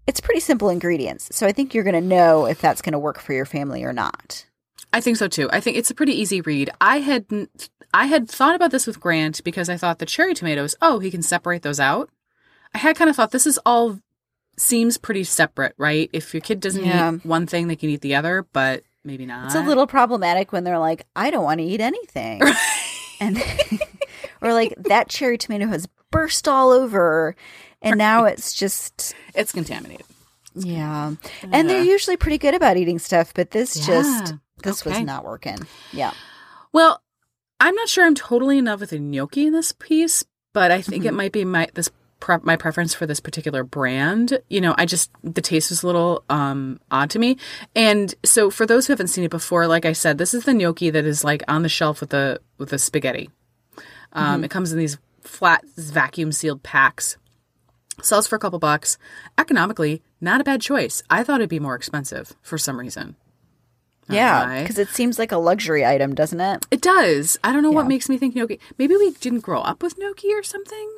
it's 0.06 0.20
pretty 0.20 0.40
simple 0.42 0.70
ingredients. 0.70 1.30
So 1.32 1.48
I 1.48 1.52
think 1.54 1.74
you're 1.74 1.84
going 1.84 1.94
to 1.94 2.02
know 2.02 2.46
if 2.46 2.60
that's 2.60 2.82
going 2.82 2.94
to 2.94 3.00
work 3.00 3.20
for 3.20 3.34
your 3.34 3.46
family 3.46 3.84
or 3.84 3.94
not. 3.94 4.46
I 4.92 5.02
think 5.02 5.18
so 5.18 5.28
too. 5.28 5.50
I 5.52 5.60
think 5.60 5.78
it's 5.78 5.90
a 5.90 5.96
pretty 5.96 6.14
easy 6.20 6.42
read. 6.42 6.70
I 6.82 7.00
had 7.00 7.26
I 7.94 8.06
had 8.08 8.30
thought 8.30 8.56
about 8.56 8.72
this 8.72 8.86
with 8.86 9.00
Grant 9.00 9.44
because 9.44 9.70
I 9.70 9.78
thought 9.78 10.00
the 10.00 10.06
cherry 10.06 10.34
tomatoes, 10.34 10.76
oh, 10.82 11.00
he 11.00 11.10
can 11.12 11.22
separate 11.22 11.62
those 11.62 11.80
out. 11.80 12.10
I 12.74 12.80
had 12.80 12.96
kind 12.96 13.10
of 13.10 13.16
thought 13.16 13.32
this 13.32 13.48
is 13.48 13.60
all 13.66 14.00
seems 14.58 14.98
pretty 14.98 15.24
separate, 15.24 15.74
right? 15.78 16.10
If 16.14 16.34
your 16.34 16.42
kid 16.42 16.60
doesn't 16.60 16.84
Yeah. 16.84 17.14
eat 17.14 17.26
one 17.26 17.48
thing, 17.48 17.68
they 17.68 17.76
can 17.76 17.90
eat 17.90 18.02
the 18.02 18.14
other, 18.16 18.46
but 18.54 18.84
maybe 19.04 19.26
not. 19.26 19.46
It's 19.46 19.56
a 19.56 19.62
little 19.62 19.88
problematic 19.88 20.52
when 20.52 20.64
they're 20.64 20.80
like, 20.80 21.06
I 21.16 21.32
don't 21.32 21.44
want 21.44 21.60
to 21.60 21.66
eat 21.66 21.82
anything. 21.82 22.42
and 23.20 23.42
or 24.42 24.54
like 24.54 24.76
that 24.78 25.10
cherry 25.10 25.38
tomato 25.38 25.68
has 25.68 25.88
burst 26.12 26.48
all 26.48 26.72
over 26.72 27.36
and 27.82 27.98
now 27.98 28.26
it's 28.26 28.54
just 28.54 29.14
it's 29.34 29.52
contaminated. 29.52 30.06
yeah. 30.56 31.14
And 31.52 31.70
they're 31.70 31.84
usually 31.84 32.18
pretty 32.18 32.38
good 32.38 32.54
about 32.54 32.78
eating 32.78 33.00
stuff, 33.00 33.34
but 33.34 33.52
this 33.52 33.74
just 33.74 34.32
Yeah. 34.32 34.38
this 34.64 34.86
was 34.86 35.00
not 35.02 35.26
working. 35.26 35.58
Yeah. 35.92 36.14
Well, 36.72 37.02
I'm 37.60 37.76
not 37.76 37.90
sure 37.90 38.06
I'm 38.06 38.16
totally 38.16 38.58
in 38.58 38.66
love 38.66 38.82
with 38.82 38.92
the 38.92 39.00
gnocchi 39.00 39.48
in 39.48 39.54
this 39.54 39.72
piece, 39.72 40.24
but 40.54 40.72
I 40.72 40.82
think 40.82 41.06
it 41.06 41.10
mm-hmm. 41.10 41.18
might 41.18 41.32
be 41.32 41.46
my 41.46 41.68
this 41.74 41.90
pre- 42.24 42.38
my 42.42 42.56
preference 42.56 42.94
for 42.94 43.06
this 43.06 43.20
particular 43.20 43.66
brand. 43.66 44.40
You 44.50 44.62
know, 44.62 44.74
I 44.78 44.86
just 44.86 45.12
the 45.24 45.42
taste 45.42 45.70
was 45.70 45.84
a 45.84 45.88
little 45.88 46.24
um 46.30 46.80
odd 46.90 47.10
to 47.12 47.20
me. 47.20 47.38
And 47.76 48.16
so 48.24 48.50
for 48.50 48.66
those 48.66 48.88
who 48.88 48.94
haven't 48.94 49.08
seen 49.08 49.26
it 49.26 49.30
before, 49.32 49.68
like 49.68 49.86
I 49.86 49.92
said, 49.92 50.18
this 50.18 50.34
is 50.34 50.46
the 50.46 50.54
gnocchi 50.54 50.90
that 50.90 51.04
is 51.06 51.24
like 51.26 51.44
on 51.50 51.64
the 51.64 51.70
shelf 51.70 52.00
with 52.00 52.12
the 52.12 52.40
with 52.58 52.70
the 52.70 52.80
spaghetti. 52.80 53.30
Um, 54.14 54.44
It 54.44 54.52
comes 54.52 54.72
in 54.72 54.80
these 54.80 54.98
flat 55.22 55.66
vacuum 55.76 56.32
sealed 56.32 56.64
packs. 56.64 57.18
Sells 58.02 58.26
for 58.26 58.38
a 58.38 58.40
couple 58.40 58.58
bucks. 58.58 58.98
Economically, 59.38 60.02
not 60.22 60.40
a 60.40 60.44
bad 60.46 60.62
choice. 60.62 61.04
I 61.10 61.24
thought 61.24 61.42
it'd 61.42 61.50
be 61.50 61.60
more 61.60 61.76
expensive 61.76 62.34
for 62.42 62.58
some 62.58 62.80
reason. 62.80 63.16
Yeah, 64.10 64.62
because 64.62 64.78
it 64.78 64.90
seems 64.90 65.18
like 65.20 65.32
a 65.32 65.38
luxury 65.38 65.86
item, 65.86 66.14
doesn't 66.16 66.40
it? 66.40 66.66
It 66.72 66.82
does. 66.82 67.38
I 67.44 67.52
don't 67.54 67.64
know 67.64 67.72
what 67.72 67.88
makes 67.88 68.10
me 68.10 68.18
think 68.18 68.36
gnocchi. 68.36 68.60
Maybe 68.78 68.96
we 68.96 69.12
didn't 69.12 69.42
grow 69.42 69.62
up 69.62 69.82
with 69.84 69.98
gnocchi 69.98 70.34
or 70.34 70.44
something. 70.44 70.90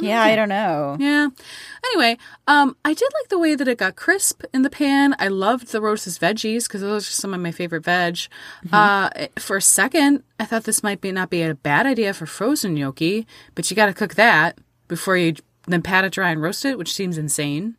Yeah, 0.00 0.22
I 0.22 0.36
don't 0.36 0.48
know. 0.48 0.96
Yeah. 0.98 1.28
Anyway, 1.86 2.18
um, 2.46 2.76
I 2.84 2.94
did 2.94 3.08
like 3.20 3.28
the 3.28 3.38
way 3.38 3.54
that 3.54 3.68
it 3.68 3.78
got 3.78 3.96
crisp 3.96 4.42
in 4.52 4.62
the 4.62 4.70
pan. 4.70 5.14
I 5.18 5.28
loved 5.28 5.68
the 5.68 5.80
roasted 5.80 6.14
veggies 6.14 6.64
because 6.64 6.80
those 6.80 7.08
are 7.08 7.12
some 7.12 7.34
of 7.34 7.40
my 7.40 7.50
favorite 7.50 7.84
veg. 7.84 8.18
Uh, 8.72 9.10
for 9.38 9.56
a 9.56 9.62
second, 9.62 10.22
I 10.40 10.44
thought 10.44 10.64
this 10.64 10.82
might 10.82 11.00
be 11.00 11.12
not 11.12 11.30
be 11.30 11.42
a 11.42 11.54
bad 11.54 11.86
idea 11.86 12.14
for 12.14 12.26
frozen 12.26 12.74
gnocchi, 12.74 13.26
but 13.54 13.70
you 13.70 13.76
got 13.76 13.86
to 13.86 13.94
cook 13.94 14.14
that 14.14 14.58
before 14.88 15.16
you 15.16 15.34
then 15.66 15.82
pat 15.82 16.04
it 16.04 16.12
dry 16.12 16.30
and 16.30 16.42
roast 16.42 16.64
it, 16.64 16.78
which 16.78 16.92
seems 16.92 17.18
insane. 17.18 17.76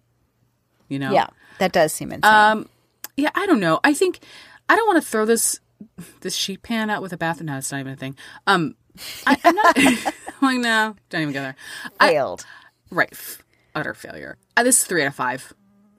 You 0.87 0.99
know. 0.99 1.11
Yeah, 1.11 1.27
that 1.59 1.71
does 1.71 1.93
seem 1.93 2.11
insane. 2.11 2.33
Um, 2.33 2.69
yeah, 3.17 3.29
I 3.35 3.45
don't 3.45 3.59
know. 3.59 3.79
I 3.83 3.93
think 3.93 4.19
I 4.69 4.75
don't 4.75 4.87
want 4.87 5.03
to 5.03 5.09
throw 5.09 5.25
this 5.25 5.59
this 6.21 6.35
sheet 6.35 6.63
pan 6.63 6.89
out 6.89 7.01
with 7.01 7.13
a 7.13 7.17
bath. 7.17 7.41
No, 7.41 7.57
it's 7.57 7.71
not 7.71 7.79
even 7.79 7.93
a 7.93 7.95
thing. 7.95 8.15
Um, 8.47 8.75
I, 9.25 9.37
I'm 9.43 9.55
not 9.55 9.77
I'm 10.41 10.47
like 10.55 10.59
no, 10.63 10.95
don't 11.09 11.21
even 11.21 11.33
go 11.33 11.41
there. 11.41 11.55
I, 11.99 12.09
Failed. 12.11 12.45
right, 12.91 13.13
utter 13.73 13.93
failure. 13.93 14.37
Uh, 14.57 14.63
this 14.63 14.79
is 14.81 14.85
three 14.85 15.01
out 15.03 15.07
of 15.07 15.15
five. 15.15 15.53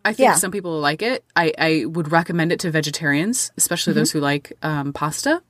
I 0.05 0.13
think 0.13 0.27
Yeah. 0.29 0.35
some 0.35 0.51
people 0.53 0.71
will 0.73 0.81
like 0.81 1.03
it. 1.03 1.25
I 1.35 1.53
I 1.59 1.85
would 1.87 2.13
recommend 2.13 2.53
it 2.53 2.61
to 2.61 2.71
vegetarians, 2.71 3.51
especially 3.57 3.93
those 3.93 4.13
who 4.13 4.21
like 4.21 4.53
um, 4.63 4.93
pasta. 4.93 5.43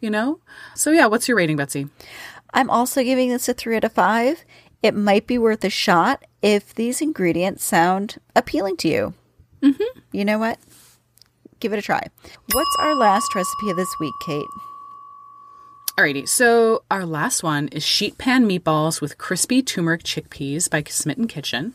You 0.00 0.10
know. 0.10 0.40
So 0.74 0.90
yeah, 0.90 1.06
what's 1.06 1.26
your 1.26 1.36
rating, 1.38 1.56
Betsy? 1.56 1.88
I'm 2.54 2.70
also 2.70 3.02
giving 3.02 3.30
this 3.30 3.48
a 3.48 3.54
three 3.54 3.76
out 3.76 3.84
of 3.84 3.92
five. 3.92 4.44
It 4.82 4.94
might 4.94 5.26
be 5.26 5.38
worth 5.38 5.64
a 5.64 5.70
shot 5.70 6.24
if 6.42 6.74
these 6.74 7.00
ingredients 7.00 7.64
sound 7.64 8.18
appealing 8.36 8.76
to 8.78 8.88
you. 8.88 9.14
Mm-hmm. 9.62 9.98
You 10.12 10.24
know 10.24 10.38
what? 10.38 10.58
Give 11.60 11.72
it 11.72 11.78
a 11.78 11.82
try. 11.82 12.06
What's 12.52 12.76
our 12.78 12.94
last 12.94 13.34
recipe 13.34 13.70
of 13.70 13.76
this 13.76 13.92
week, 13.98 14.12
Kate? 14.26 14.46
Alrighty, 15.98 16.28
so 16.28 16.82
our 16.90 17.06
last 17.06 17.42
one 17.42 17.68
is 17.68 17.82
sheet 17.82 18.18
pan 18.18 18.46
meatballs 18.46 19.00
with 19.00 19.16
crispy 19.16 19.62
turmeric 19.62 20.02
chickpeas 20.02 20.68
by 20.68 20.82
Smitten 20.82 21.26
Kitchen. 21.26 21.72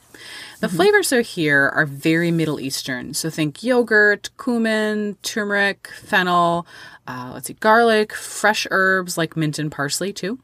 The 0.60 0.70
flavors 0.70 1.12
are 1.12 1.22
here 1.22 1.70
are 1.74 1.88
very 1.88 2.30
Middle 2.30 2.60
Eastern, 2.60 3.16
so 3.16 3.32
think 3.32 3.64
yogurt, 3.64 4.30
cumin, 4.38 5.18
turmeric, 5.24 5.88
fennel, 6.04 6.68
uh, 7.08 7.32
let's 7.34 7.48
see, 7.48 7.54
garlic, 7.54 8.14
fresh 8.14 8.68
herbs 8.70 9.18
like 9.18 9.36
mint 9.36 9.58
and 9.58 9.72
parsley 9.72 10.14
too. 10.14 10.38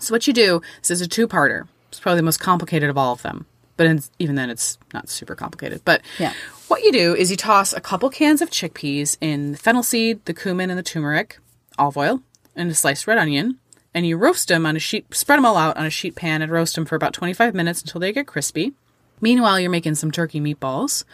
So 0.00 0.12
what 0.12 0.26
you 0.26 0.32
do, 0.32 0.60
this 0.80 0.90
is 0.90 1.00
a 1.02 1.06
two-parter. 1.06 1.68
It's 1.90 2.00
probably 2.00 2.16
the 2.20 2.24
most 2.24 2.40
complicated 2.40 2.90
of 2.90 2.98
all 2.98 3.12
of 3.12 3.22
them, 3.22 3.46
but 3.76 3.86
in, 3.86 4.02
even 4.18 4.34
then, 4.34 4.50
it's 4.50 4.76
not 4.92 5.08
super 5.08 5.36
complicated. 5.36 5.82
But 5.84 6.00
Yeah. 6.18 6.32
what 6.66 6.82
you 6.82 6.90
do 6.90 7.14
is 7.14 7.30
you 7.30 7.36
toss 7.36 7.72
a 7.74 7.80
couple 7.80 8.08
cans 8.10 8.40
of 8.42 8.50
chickpeas 8.50 9.18
in 9.20 9.52
the 9.52 9.58
fennel 9.58 9.82
seed, 9.84 10.24
the 10.24 10.34
cumin, 10.34 10.68
and 10.70 10.78
the 10.78 10.82
turmeric, 10.82 11.38
olive 11.78 11.96
oil, 11.98 12.22
and 12.56 12.70
a 12.70 12.74
sliced 12.74 13.06
red 13.06 13.18
onion, 13.18 13.58
and 13.94 14.06
you 14.06 14.16
roast 14.16 14.48
them 14.48 14.66
on 14.66 14.76
a 14.76 14.78
sheet. 14.78 15.14
Spread 15.14 15.38
them 15.38 15.46
all 15.46 15.56
out 15.56 15.76
on 15.76 15.86
a 15.86 15.90
sheet 15.90 16.14
pan 16.14 16.42
and 16.42 16.50
roast 16.50 16.74
them 16.74 16.84
for 16.84 16.96
about 16.96 17.12
25 17.12 17.54
minutes 17.54 17.82
until 17.82 18.00
they 18.00 18.12
get 18.12 18.26
crispy. 18.26 18.72
Meanwhile, 19.20 19.60
you're 19.60 19.70
making 19.70 19.94
some 19.94 20.10
turkey 20.10 20.40
meatballs. 20.40 21.04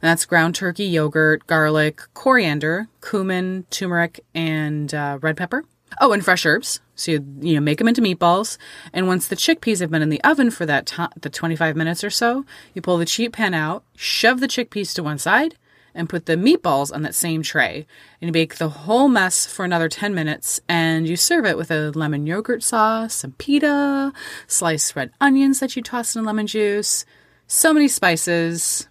And 0.00 0.08
that's 0.08 0.24
ground 0.24 0.54
turkey, 0.54 0.84
yogurt, 0.84 1.46
garlic, 1.46 2.00
coriander, 2.14 2.88
cumin, 3.02 3.66
turmeric, 3.70 4.20
and 4.34 4.92
uh, 4.94 5.18
red 5.20 5.36
pepper. 5.36 5.64
Oh, 6.00 6.12
and 6.12 6.24
fresh 6.24 6.46
herbs. 6.46 6.80
So 6.94 7.12
you 7.12 7.26
you 7.40 7.54
know 7.54 7.60
make 7.60 7.78
them 7.78 7.88
into 7.88 8.02
meatballs, 8.02 8.58
and 8.92 9.06
once 9.06 9.26
the 9.26 9.36
chickpeas 9.36 9.80
have 9.80 9.90
been 9.90 10.02
in 10.02 10.10
the 10.10 10.22
oven 10.22 10.50
for 10.50 10.66
that 10.66 10.92
the 11.16 11.30
25 11.30 11.74
minutes 11.74 12.04
or 12.04 12.10
so, 12.10 12.44
you 12.74 12.82
pull 12.82 12.98
the 12.98 13.06
sheet 13.06 13.32
pan 13.32 13.54
out, 13.54 13.84
shove 13.96 14.40
the 14.40 14.46
chickpeas 14.46 14.94
to 14.94 15.02
one 15.02 15.18
side, 15.18 15.56
and 15.94 16.08
put 16.08 16.26
the 16.26 16.36
meatballs 16.36 16.92
on 16.92 17.02
that 17.02 17.14
same 17.14 17.42
tray. 17.42 17.86
And 18.20 18.28
you 18.28 18.32
bake 18.32 18.56
the 18.56 18.68
whole 18.68 19.08
mess 19.08 19.46
for 19.46 19.64
another 19.64 19.88
10 19.88 20.14
minutes, 20.14 20.60
and 20.68 21.08
you 21.08 21.16
serve 21.16 21.46
it 21.46 21.56
with 21.56 21.70
a 21.70 21.90
lemon 21.90 22.26
yogurt 22.26 22.62
sauce, 22.62 23.14
some 23.14 23.32
pita, 23.32 24.12
sliced 24.46 24.96
red 24.96 25.10
onions 25.20 25.60
that 25.60 25.76
you 25.76 25.82
toss 25.82 26.16
in 26.16 26.24
lemon 26.24 26.46
juice, 26.46 27.04
so 27.46 27.72
many 27.72 27.88
spices. 27.88 28.88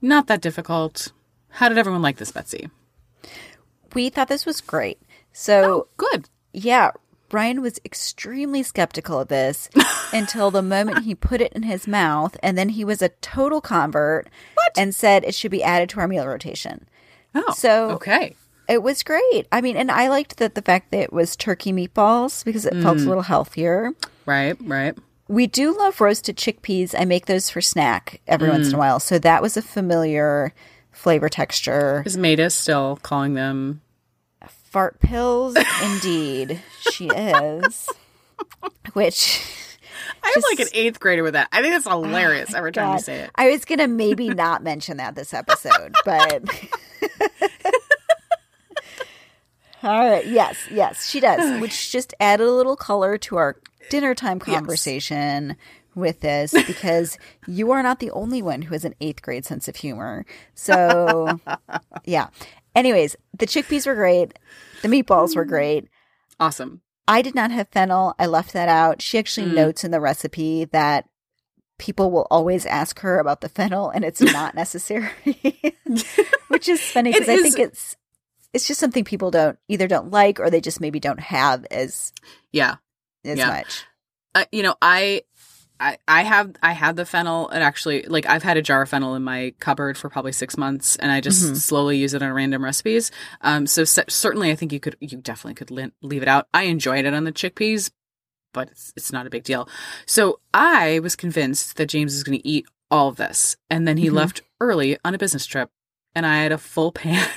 Not 0.00 0.26
that 0.28 0.40
difficult. 0.40 1.12
How 1.50 1.68
did 1.68 1.78
everyone 1.78 2.02
like 2.02 2.16
this, 2.18 2.32
Betsy? 2.32 2.70
We 3.94 4.10
thought 4.10 4.28
this 4.28 4.46
was 4.46 4.60
great. 4.60 4.98
So, 5.32 5.62
oh, 5.64 5.88
Good. 5.96 6.28
yeah, 6.52 6.92
Brian 7.28 7.60
was 7.60 7.80
extremely 7.84 8.62
skeptical 8.62 9.20
of 9.20 9.28
this 9.28 9.68
until 10.12 10.50
the 10.50 10.62
moment 10.62 11.04
he 11.04 11.14
put 11.14 11.40
it 11.40 11.52
in 11.52 11.62
his 11.62 11.86
mouth, 11.86 12.36
and 12.42 12.56
then 12.56 12.70
he 12.70 12.84
was 12.84 13.02
a 13.02 13.10
total 13.20 13.60
convert 13.60 14.28
what? 14.54 14.72
and 14.76 14.94
said 14.94 15.24
it 15.24 15.34
should 15.34 15.50
be 15.50 15.62
added 15.62 15.88
to 15.90 16.00
our 16.00 16.08
meal 16.08 16.26
rotation. 16.26 16.86
Oh, 17.34 17.52
So- 17.56 17.90
okay. 17.90 18.34
It 18.68 18.82
was 18.82 19.02
great. 19.02 19.46
I 19.50 19.62
mean, 19.62 19.78
and 19.78 19.90
I 19.90 20.08
liked 20.08 20.36
that 20.36 20.54
the 20.54 20.60
fact 20.60 20.90
that 20.90 21.00
it 21.00 21.12
was 21.12 21.36
turkey 21.36 21.72
meatballs 21.72 22.44
because 22.44 22.66
it 22.66 22.74
felt 22.82 22.98
a 22.98 23.00
mm. 23.00 23.06
little 23.06 23.22
healthier. 23.22 23.92
Right, 24.26 24.58
right. 24.60 24.94
We 25.26 25.46
do 25.46 25.74
love 25.74 26.02
roasted 26.02 26.36
chickpeas. 26.36 26.94
I 26.98 27.06
make 27.06 27.24
those 27.24 27.48
for 27.48 27.62
snack 27.62 28.20
every 28.26 28.50
once 28.50 28.68
in 28.68 28.74
a 28.74 28.76
mm. 28.76 28.80
while. 28.80 29.00
So 29.00 29.18
that 29.20 29.40
was 29.40 29.56
a 29.56 29.62
familiar 29.62 30.52
flavor 30.92 31.30
texture. 31.30 32.02
Is 32.04 32.18
Maida 32.18 32.50
still 32.50 32.98
calling 33.02 33.32
them? 33.32 33.80
Fart 34.70 35.00
pills, 35.00 35.56
indeed, 35.82 36.60
she 36.90 37.06
is. 37.08 37.88
Which 38.92 39.42
I'm 40.22 40.42
like 40.50 40.60
an 40.60 40.68
eighth 40.74 41.00
grader 41.00 41.22
with 41.22 41.32
that. 41.32 41.48
I 41.52 41.62
think 41.62 41.72
that's 41.72 41.86
oh 41.86 42.02
hilarious 42.02 42.52
every 42.54 42.72
time 42.72 42.90
you 42.90 42.96
Oh 42.96 42.98
say 42.98 43.20
it. 43.20 43.30
I 43.34 43.48
was 43.50 43.64
gonna 43.64 43.88
maybe 43.88 44.28
not 44.28 44.62
mention 44.62 44.98
that 44.98 45.14
this 45.14 45.32
episode, 45.32 45.94
but 46.04 46.44
all 49.82 50.10
right, 50.10 50.26
yes, 50.26 50.58
yes, 50.70 51.08
she 51.08 51.20
does, 51.20 51.60
which 51.62 51.90
just 51.90 52.12
added 52.20 52.46
a 52.46 52.52
little 52.52 52.76
color 52.76 53.16
to 53.18 53.36
our 53.36 53.56
dinner 53.88 54.14
time 54.14 54.38
conversation 54.38 55.56
with 55.98 56.20
this 56.20 56.52
because 56.66 57.18
you 57.46 57.70
are 57.70 57.82
not 57.82 58.00
the 58.00 58.10
only 58.12 58.42
one 58.42 58.62
who 58.62 58.74
has 58.74 58.84
an 58.84 58.94
eighth 59.00 59.22
grade 59.22 59.44
sense 59.44 59.68
of 59.68 59.76
humor. 59.76 60.24
So, 60.54 61.40
yeah. 62.04 62.28
Anyways, 62.74 63.16
the 63.36 63.46
chickpeas 63.46 63.86
were 63.86 63.94
great. 63.94 64.38
The 64.82 64.88
meatballs 64.88 65.34
were 65.34 65.44
great. 65.44 65.88
Awesome. 66.40 66.82
I 67.06 67.22
did 67.22 67.34
not 67.34 67.50
have 67.50 67.68
fennel. 67.68 68.14
I 68.18 68.26
left 68.26 68.52
that 68.52 68.68
out. 68.68 69.00
She 69.02 69.18
actually 69.18 69.48
Mm. 69.48 69.54
notes 69.54 69.84
in 69.84 69.90
the 69.90 70.00
recipe 70.00 70.66
that 70.66 71.08
people 71.78 72.10
will 72.10 72.26
always 72.30 72.66
ask 72.66 73.00
her 73.00 73.18
about 73.18 73.40
the 73.40 73.48
fennel 73.48 73.88
and 73.90 74.04
it's 74.04 74.20
not 74.32 74.54
necessary. 74.54 75.08
Which 76.48 76.68
is 76.68 76.80
funny 76.80 77.12
because 77.12 77.28
I 77.28 77.36
think 77.38 77.58
it's 77.58 77.96
it's 78.52 78.66
just 78.66 78.80
something 78.80 79.04
people 79.04 79.30
don't 79.30 79.58
either 79.68 79.86
don't 79.86 80.10
like 80.10 80.40
or 80.40 80.48
they 80.50 80.60
just 80.60 80.80
maybe 80.80 80.98
don't 81.00 81.20
have 81.20 81.66
as 81.70 82.12
Yeah. 82.52 82.76
as 83.24 83.38
Yeah. 83.38 83.48
much. 83.48 83.84
Uh, 84.34 84.44
you 84.52 84.62
know, 84.62 84.74
I, 84.80 85.22
I, 85.80 85.98
I 86.08 86.22
have, 86.22 86.54
I 86.62 86.72
had 86.72 86.96
the 86.96 87.04
fennel. 87.06 87.48
and 87.48 87.62
actually, 87.62 88.02
like, 88.04 88.26
I've 88.26 88.42
had 88.42 88.56
a 88.56 88.62
jar 88.62 88.82
of 88.82 88.88
fennel 88.88 89.14
in 89.14 89.22
my 89.22 89.54
cupboard 89.60 89.96
for 89.96 90.08
probably 90.08 90.32
six 90.32 90.56
months, 90.56 90.96
and 90.96 91.12
I 91.12 91.20
just 91.20 91.44
Mhm. 91.44 91.56
slowly 91.56 91.96
use 91.98 92.14
it 92.14 92.22
on 92.22 92.32
random 92.32 92.64
recipes. 92.64 93.10
Um, 93.42 93.66
so 93.66 93.84
cer- 93.84 94.04
certainly, 94.08 94.50
I 94.50 94.54
think 94.56 94.72
you 94.72 94.80
could, 94.80 94.96
you 95.00 95.18
definitely 95.18 95.54
could 95.54 95.70
li- 95.70 95.92
leave 96.02 96.22
it 96.22 96.28
out. 96.28 96.48
I 96.52 96.64
enjoyed 96.64 97.04
it 97.04 97.14
on 97.14 97.24
the 97.24 97.32
chickpeas, 97.32 97.90
but 98.52 98.68
it's, 98.70 98.92
it's 98.96 99.12
not 99.12 99.26
a 99.26 99.30
big 99.30 99.44
deal. 99.44 99.68
So 100.06 100.40
I 100.52 100.98
was 101.00 101.14
convinced 101.16 101.76
that 101.76 101.86
James 101.86 102.14
is 102.14 102.24
going 102.24 102.38
to 102.38 102.46
eat 102.48 102.66
all 102.90 103.08
of 103.08 103.16
this, 103.16 103.56
and 103.70 103.86
then 103.86 103.98
he 103.98 104.08
Mhm. 104.08 104.14
left 104.14 104.40
early 104.60 104.98
on 105.04 105.14
a 105.14 105.18
business 105.18 105.46
trip, 105.46 105.70
and 106.14 106.24
I 106.26 106.38
had 106.42 106.52
a 106.52 106.58
full 106.58 106.90
pan. 106.92 107.28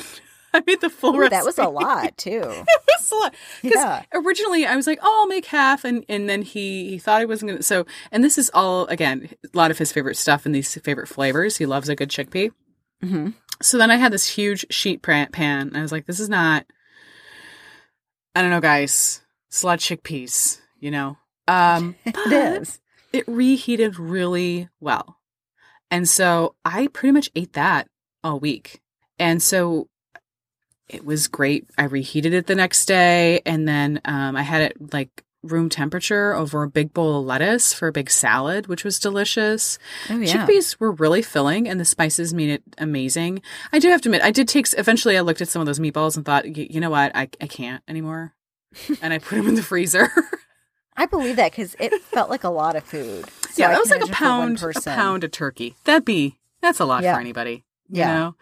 I 0.53 0.61
made 0.67 0.81
the 0.81 0.89
full. 0.89 1.15
Ooh, 1.15 1.29
that 1.29 1.45
was 1.45 1.57
a 1.57 1.67
lot 1.69 2.17
too. 2.17 2.41
It 2.43 2.67
was 2.99 3.11
a 3.11 3.15
lot. 3.15 3.35
Because 3.61 3.77
Yeah. 3.77 4.03
originally 4.13 4.65
I 4.65 4.75
was 4.75 4.87
like, 4.87 4.99
oh, 5.01 5.19
I'll 5.21 5.27
make 5.27 5.45
half. 5.45 5.83
And, 5.85 6.03
and 6.09 6.27
then 6.29 6.41
he, 6.41 6.89
he 6.89 6.99
thought 6.99 7.21
I 7.21 7.25
wasn't 7.25 7.49
going 7.49 7.57
to. 7.59 7.63
So, 7.63 7.85
and 8.11 8.23
this 8.23 8.37
is 8.37 8.51
all, 8.53 8.85
again, 8.87 9.29
a 9.43 9.57
lot 9.57 9.71
of 9.71 9.77
his 9.77 9.91
favorite 9.91 10.17
stuff 10.17 10.45
and 10.45 10.53
these 10.53 10.73
favorite 10.79 11.07
flavors. 11.07 11.57
He 11.57 11.65
loves 11.65 11.89
a 11.89 11.95
good 11.95 12.09
chickpea. 12.09 12.51
hmm 13.01 13.29
So 13.61 13.77
then 13.77 13.91
I 13.91 13.95
had 13.95 14.11
this 14.11 14.27
huge 14.27 14.65
sheet 14.69 15.01
pan. 15.01 15.29
And 15.69 15.77
I 15.77 15.81
was 15.81 15.91
like, 15.91 16.05
this 16.05 16.19
is 16.19 16.29
not, 16.29 16.65
I 18.35 18.41
don't 18.41 18.51
know, 18.51 18.61
guys. 18.61 19.21
It's 19.47 19.63
a 19.63 19.67
lot 19.67 19.73
of 19.75 19.79
chickpeas, 19.81 20.59
you 20.79 20.91
know? 20.91 21.17
Um, 21.47 21.95
It 22.05 22.31
is. 22.61 22.79
It 23.13 23.27
reheated 23.27 23.99
really 23.99 24.69
well. 24.79 25.17
And 25.89 26.07
so 26.07 26.55
I 26.63 26.87
pretty 26.87 27.11
much 27.11 27.29
ate 27.35 27.53
that 27.53 27.89
all 28.23 28.39
week. 28.39 28.79
And 29.19 29.43
so 29.43 29.89
it 30.93 31.05
was 31.05 31.27
great. 31.27 31.65
I 31.77 31.83
reheated 31.85 32.33
it 32.33 32.47
the 32.47 32.55
next 32.55 32.85
day 32.85 33.41
and 33.45 33.67
then 33.67 34.01
um, 34.05 34.35
I 34.35 34.41
had 34.43 34.61
it 34.61 34.93
like 34.93 35.23
room 35.43 35.69
temperature 35.69 36.35
over 36.35 36.61
a 36.61 36.69
big 36.69 36.93
bowl 36.93 37.19
of 37.19 37.25
lettuce 37.25 37.73
for 37.73 37.87
a 37.87 37.91
big 37.91 38.11
salad, 38.11 38.67
which 38.67 38.83
was 38.83 38.99
delicious. 38.99 39.79
Oh 40.09 40.17
yeah. 40.19 40.45
Chickpeas 40.45 40.79
were 40.79 40.91
really 40.91 41.23
filling, 41.23 41.67
and 41.67 41.79
the 41.79 41.85
spices 41.85 42.31
made 42.33 42.49
it 42.51 42.61
amazing. 42.77 43.41
I 43.73 43.79
do 43.79 43.89
have 43.89 44.01
to 44.01 44.09
admit, 44.09 44.21
I 44.21 44.29
did 44.29 44.47
take. 44.47 44.67
Eventually, 44.77 45.17
I 45.17 45.21
looked 45.21 45.41
at 45.41 45.47
some 45.47 45.59
of 45.59 45.65
those 45.65 45.79
meatballs 45.79 46.15
and 46.15 46.23
thought, 46.23 46.45
"Y- 46.45 46.67
you 46.69 46.79
know 46.79 46.91
what, 46.91 47.11
I 47.15 47.23
I 47.41 47.47
can't 47.47 47.81
anymore, 47.87 48.35
and 49.01 49.13
I 49.13 49.17
put 49.17 49.37
them 49.37 49.47
in 49.47 49.55
the 49.55 49.63
freezer. 49.63 50.11
I 50.95 51.07
believe 51.07 51.37
that 51.37 51.51
because 51.53 51.75
it 51.79 51.99
felt 52.03 52.29
like 52.29 52.43
a 52.43 52.49
lot 52.49 52.75
of 52.75 52.83
food. 52.83 53.25
So 53.49 53.63
yeah, 53.63 53.69
I 53.69 53.71
that 53.71 53.79
was 53.79 53.89
like 53.89 54.01
a 54.01 54.05
imagine 54.05 54.57
for 54.57 54.67
one 54.67 54.73
pound, 54.73 54.77
a 54.77 54.81
pound 54.95 55.23
of 55.23 55.31
turkey. 55.31 55.75
That'd 55.85 56.05
be 56.05 56.37
that's 56.61 56.79
a 56.79 56.85
lot 56.85 57.01
Yeah. 57.01 57.15
for 57.15 57.19
anybody. 57.19 57.63
Yeah. 57.91 58.07
You 58.13 58.19
know? 58.19 58.35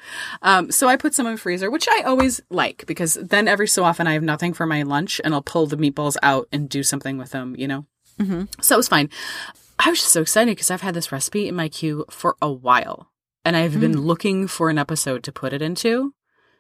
Um, 0.44 0.72
so 0.72 0.88
I 0.88 0.96
put 0.96 1.14
some 1.14 1.26
in 1.28 1.34
the 1.34 1.40
freezer, 1.40 1.70
which 1.72 1.88
I 1.90 2.02
always 2.04 2.40
like 2.50 2.86
because 2.86 3.16
then 3.16 3.48
every 3.48 3.68
so 3.68 3.84
often 3.84 4.08
I 4.08 4.14
have 4.14 4.24
nothing 4.24 4.54
for 4.54 4.66
my 4.66 4.84
lunch 4.84 5.20
and 5.24 5.34
I'll 5.34 5.42
pull 5.42 5.66
the 5.68 5.76
meatballs 5.78 6.16
out 6.24 6.48
and 6.52 6.70
do 6.70 6.84
something 6.84 7.18
with 7.18 7.32
them, 7.32 7.56
you 7.58 7.68
know? 7.68 7.86
Mhm. 8.20 8.48
So 8.64 8.76
it 8.76 8.78
was 8.78 8.88
fine. 8.88 9.10
I 9.80 9.90
was 9.90 10.00
just 10.00 10.12
so 10.14 10.22
excited 10.22 10.52
because 10.52 10.70
I've 10.72 10.82
had 10.82 10.94
this 10.94 11.12
recipe 11.12 11.48
in 11.48 11.56
my 11.56 11.68
queue 11.70 12.06
for 12.10 12.36
a 12.42 12.52
while 12.52 13.12
and 13.44 13.56
I've 13.58 13.74
Mm. 13.74 13.80
been 13.80 14.02
looking 14.02 14.48
for 14.48 14.70
an 14.70 14.78
episode 14.78 15.24
to 15.24 15.32
put 15.32 15.54
it 15.54 15.62
into. 15.62 16.14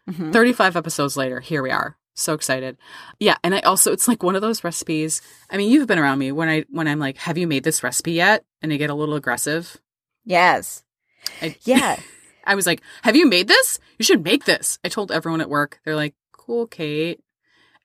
Mhm. 0.09 0.31
35 0.33 0.75
episodes 0.75 1.15
later, 1.17 1.39
here 1.41 1.61
we 1.61 1.69
are. 1.69 1.97
So 2.15 2.33
excited. 2.33 2.77
Yeah, 3.19 3.35
and 3.43 3.53
I 3.55 3.59
also 3.61 3.91
it's 3.93 4.07
like 4.07 4.23
one 4.23 4.35
of 4.35 4.41
those 4.41 4.63
recipes. 4.63 5.21
I 5.49 5.55
mean, 5.57 5.69
you've 5.71 5.87
been 5.87 5.99
around 5.99 6.19
me 6.19 6.31
when 6.33 6.49
I 6.49 6.65
when 6.69 6.87
I'm 6.87 6.99
like, 6.99 7.17
"Have 7.17 7.37
you 7.37 7.47
made 7.47 7.63
this 7.63 7.81
recipe 7.83 8.13
yet?" 8.13 8.43
and 8.61 8.73
I 8.73 8.77
get 8.77 8.89
a 8.89 8.93
little 8.93 9.15
aggressive. 9.15 9.77
Yes. 10.25 10.83
I, 11.41 11.55
Yeah. 11.63 11.97
I 12.49 12.55
was 12.55 12.65
like, 12.65 12.81
"Have 13.03 13.15
you 13.15 13.27
made 13.27 13.47
this? 13.47 13.79
You 13.99 14.03
should 14.03 14.23
make 14.23 14.45
this." 14.45 14.79
I 14.83 14.89
told 14.89 15.11
everyone 15.11 15.39
at 15.39 15.49
work. 15.49 15.79
They're 15.85 15.95
like, 15.95 16.15
"Cool, 16.31 16.65
Kate." 16.65 17.21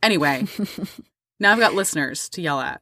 Anyway, 0.03 0.47
now 1.41 1.53
I've 1.53 1.59
got 1.59 1.75
listeners 1.75 2.29
to 2.31 2.43
yell 2.43 2.61
at. 2.61 2.81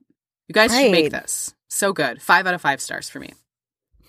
You 0.49 0.55
guys 0.55 0.73
should 0.73 0.93
make 0.93 1.11
this. 1.11 1.55
So 1.69 1.93
good. 1.93 2.21
5 2.21 2.47
out 2.47 2.55
of 2.55 2.61
5 2.61 2.81
stars 2.81 3.09
for 3.09 3.19
me. 3.21 3.33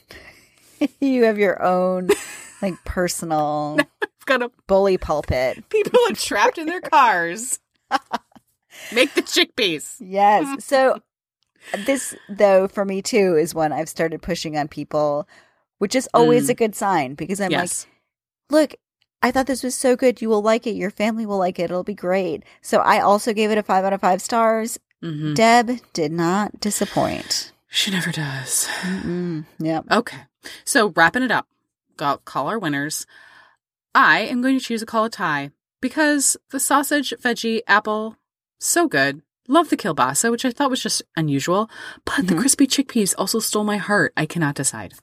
you 1.00 1.24
have 1.24 1.38
your 1.38 1.63
own 1.63 2.10
like 2.62 2.75
personal 2.86 3.77
I've 3.80 4.25
got 4.25 4.42
a 4.42 4.51
bully 4.68 4.98
pulpit. 4.98 5.68
people 5.70 6.00
are 6.10 6.13
trapped 6.13 6.58
in 6.58 6.65
their 6.65 6.82
cars. 6.82 7.60
make 8.92 9.13
the 9.13 9.22
chickpeas. 9.22 9.96
Yes. 10.00 10.65
So 10.65 11.01
this 11.86 12.15
though 12.30 12.68
for 12.68 12.84
me 12.84 13.01
too 13.01 13.38
is 13.38 13.56
when 13.56 13.72
I've 13.72 13.89
started 13.89 14.22
pushing 14.22 14.58
on 14.58 14.68
people, 14.68 15.27
which 15.83 15.95
is 15.99 16.07
always 16.13 16.47
Mm. 16.47 16.51
a 16.51 16.53
good 16.63 16.75
sign 16.75 17.09
because 17.15 17.39
I'm 17.43 17.51
yes. 17.51 17.85
like, 17.85 17.91
look, 18.55 18.69
I 19.21 19.31
thought 19.31 19.47
this 19.47 19.63
was 19.63 19.75
so 19.75 19.95
good. 19.95 20.21
You 20.21 20.29
will 20.29 20.41
like 20.41 20.65
it. 20.67 20.75
Your 20.83 20.89
family 20.91 21.25
will 21.25 21.37
like 21.45 21.59
it. 21.59 21.65
It'll 21.71 21.83
be 21.83 21.93
great. 22.07 22.43
So 22.61 22.79
I 22.79 22.99
also 22.99 23.33
gave 23.33 23.51
it 23.51 23.57
a 23.57 23.63
five 23.63 23.83
out 23.85 23.91
of 23.93 24.01
five 24.01 24.21
stars. 24.21 24.79
hmm 25.01 25.33
Deb 25.33 25.79
did 25.93 26.11
not 26.11 26.59
disappoint. 26.59 27.51
She 27.67 27.91
never 27.91 28.11
does. 28.11 28.67
Mm-mm. 28.81 29.45
Yep. 29.59 29.85
Okay. 29.91 30.21
So 30.65 30.79
wrapping 30.95 31.23
it 31.23 31.31
up, 31.31 31.47
go 31.97 32.17
call 32.23 32.47
our 32.47 32.59
winners. 32.59 33.05
I 33.95 34.21
am 34.21 34.41
going 34.41 34.57
to 34.59 34.63
choose 34.63 34.81
a 34.81 34.85
call 34.85 35.05
a 35.05 35.09
tie 35.09 35.51
because 35.81 36.37
the 36.51 36.59
sausage, 36.59 37.13
veggie, 37.21 37.61
apple, 37.67 38.15
so 38.59 38.87
good. 38.87 39.21
Love 39.47 39.69
the 39.69 39.77
kielbasa, 39.77 40.31
which 40.31 40.45
I 40.45 40.51
thought 40.51 40.69
was 40.69 40.81
just 40.83 41.01
unusual, 41.17 41.69
but 42.05 42.27
the 42.27 42.33
Mhm. 42.35 42.39
crispy 42.39 42.67
chickpeas 42.67 43.13
also 43.17 43.39
stole 43.39 43.65
my 43.65 43.77
heart. 43.77 44.13
I 44.15 44.25
cannot 44.25 44.55
decide. 44.55 44.93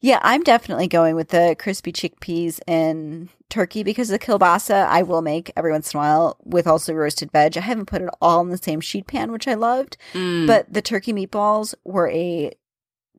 Yeah, 0.00 0.18
I'm 0.22 0.42
definitely 0.42 0.88
going 0.88 1.16
with 1.16 1.28
the 1.28 1.56
crispy 1.58 1.90
chickpeas 1.92 2.60
and 2.68 3.28
turkey 3.48 3.82
because 3.82 4.08
the 4.08 4.18
kielbasa 4.18 4.86
I 4.86 5.02
will 5.02 5.22
make 5.22 5.50
every 5.56 5.72
once 5.72 5.92
in 5.94 5.98
a 5.98 6.00
while 6.02 6.36
with 6.44 6.66
also 6.66 6.92
roasted 6.92 7.32
veg. 7.32 7.56
I 7.56 7.60
haven't 7.60 7.86
put 7.86 8.02
it 8.02 8.10
all 8.20 8.40
in 8.42 8.50
the 8.50 8.58
same 8.58 8.80
sheet 8.80 9.06
pan, 9.06 9.32
which 9.32 9.48
I 9.48 9.54
loved, 9.54 9.96
Mm, 10.12 10.46
but 10.46 10.72
the 10.72 10.82
turkey 10.82 11.12
meatballs 11.12 11.74
were 11.84 12.10
a 12.10 12.52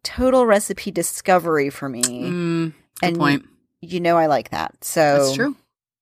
total 0.03 0.45
recipe 0.45 0.91
discovery 0.91 1.69
for 1.69 1.89
me. 1.89 2.29
mm, 2.31 2.65
good 2.71 2.73
and 3.01 3.17
point. 3.17 3.45
You 3.81 3.99
know 3.99 4.15
I 4.17 4.27
like 4.27 4.51
that. 4.51 4.83
So 4.83 5.17
That's 5.17 5.35
true. 5.35 5.55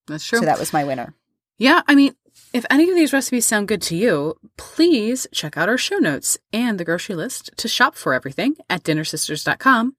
That's 0.08 0.26
true. 0.26 0.40
So 0.40 0.46
that 0.46 0.60
was 0.60 0.74
my 0.74 0.84
winner. 0.84 1.16
Yeah, 1.58 1.82
I 1.88 1.96
mean, 1.96 2.16
if 2.54 2.66
any 2.70 2.90
of 2.90 2.96
these 2.96 3.14
recipes 3.14 3.46
sound 3.46 3.68
good 3.68 3.82
to 3.84 3.96
you, 3.96 4.36
please 4.58 5.28
check 5.34 5.58
out 5.58 5.70
our 5.70 5.78
show 5.78 5.98
notes 5.98 6.38
and 6.54 6.80
the 6.80 6.86
grocery 6.86 7.16
list 7.16 7.52
to 7.58 7.68
shop 7.68 7.96
for 7.96 8.14
everything 8.14 8.56
at 8.70 8.84
dinnersisters.com. 8.84 9.96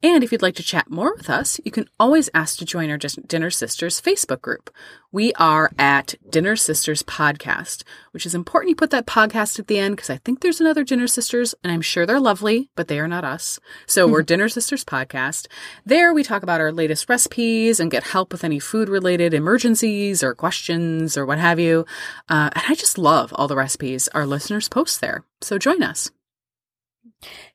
And 0.00 0.22
if 0.22 0.30
you'd 0.30 0.42
like 0.42 0.54
to 0.54 0.62
chat 0.62 0.88
more 0.88 1.12
with 1.16 1.28
us, 1.28 1.60
you 1.64 1.72
can 1.72 1.88
always 1.98 2.30
ask 2.32 2.56
to 2.58 2.64
join 2.64 2.88
our 2.88 2.98
Dinner 2.98 3.50
Sisters 3.50 4.00
Facebook 4.00 4.40
group. 4.40 4.70
We 5.10 5.32
are 5.34 5.72
at 5.76 6.14
Dinner 6.30 6.54
Sisters 6.54 7.02
Podcast, 7.02 7.82
which 8.12 8.24
is 8.24 8.32
important 8.32 8.68
you 8.68 8.76
put 8.76 8.90
that 8.90 9.06
podcast 9.06 9.58
at 9.58 9.66
the 9.66 9.78
end 9.78 9.96
because 9.96 10.10
I 10.10 10.18
think 10.18 10.40
there's 10.40 10.60
another 10.60 10.84
Dinner 10.84 11.08
Sisters 11.08 11.52
and 11.64 11.72
I'm 11.72 11.80
sure 11.80 12.06
they're 12.06 12.20
lovely, 12.20 12.70
but 12.76 12.86
they 12.86 13.00
are 13.00 13.08
not 13.08 13.24
us. 13.24 13.58
So 13.86 14.06
we're 14.06 14.22
Dinner 14.22 14.48
Sisters 14.48 14.84
Podcast. 14.84 15.48
There 15.84 16.14
we 16.14 16.22
talk 16.22 16.44
about 16.44 16.60
our 16.60 16.70
latest 16.70 17.08
recipes 17.08 17.80
and 17.80 17.90
get 17.90 18.04
help 18.04 18.30
with 18.30 18.44
any 18.44 18.60
food 18.60 18.88
related 18.88 19.34
emergencies 19.34 20.22
or 20.22 20.32
questions 20.32 21.16
or 21.16 21.26
what 21.26 21.38
have 21.38 21.58
you. 21.58 21.86
Uh, 22.28 22.50
and 22.54 22.64
I 22.68 22.74
just 22.76 22.98
love 22.98 23.32
all 23.34 23.48
the 23.48 23.56
recipes 23.56 24.06
our 24.08 24.26
listeners 24.26 24.68
post 24.68 25.00
there. 25.00 25.24
So 25.40 25.58
join 25.58 25.82
us. 25.82 26.10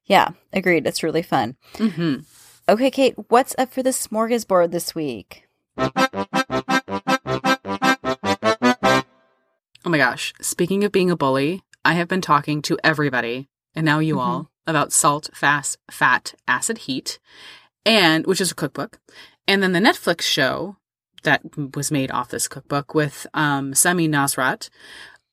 Yeah, 0.05 0.29
agreed. 0.51 0.85
It's 0.87 1.03
really 1.03 1.21
fun. 1.21 1.55
hmm 1.77 2.17
Okay, 2.69 2.89
Kate, 2.91 3.15
what's 3.27 3.53
up 3.57 3.73
for 3.73 3.83
the 3.83 3.89
smorgasbord 3.89 4.71
this 4.71 4.95
week? 4.95 5.43
Oh 9.85 9.89
my 9.89 9.97
gosh. 9.97 10.33
Speaking 10.41 10.83
of 10.83 10.91
being 10.91 11.11
a 11.11 11.17
bully, 11.17 11.61
I 11.83 11.93
have 11.93 12.07
been 12.07 12.21
talking 12.21 12.61
to 12.63 12.77
everybody, 12.83 13.49
and 13.75 13.85
now 13.85 13.99
you 13.99 14.15
Mhm. 14.15 14.19
all, 14.19 14.51
about 14.65 14.93
salt, 14.93 15.29
fast, 15.33 15.77
fat, 15.91 16.33
acid, 16.47 16.79
heat, 16.79 17.19
and 17.85 18.25
which 18.25 18.39
is 18.39 18.51
a 18.51 18.55
cookbook. 18.55 18.99
And 19.45 19.61
then 19.61 19.73
the 19.73 19.79
Netflix 19.81 20.21
show 20.21 20.77
that 21.23 21.41
was 21.75 21.91
made 21.91 22.11
off 22.11 22.29
this 22.29 22.47
cookbook 22.47 22.93
with 22.95 23.27
um, 23.33 23.73
Samin 23.73 24.09
Nosrat. 24.09 24.69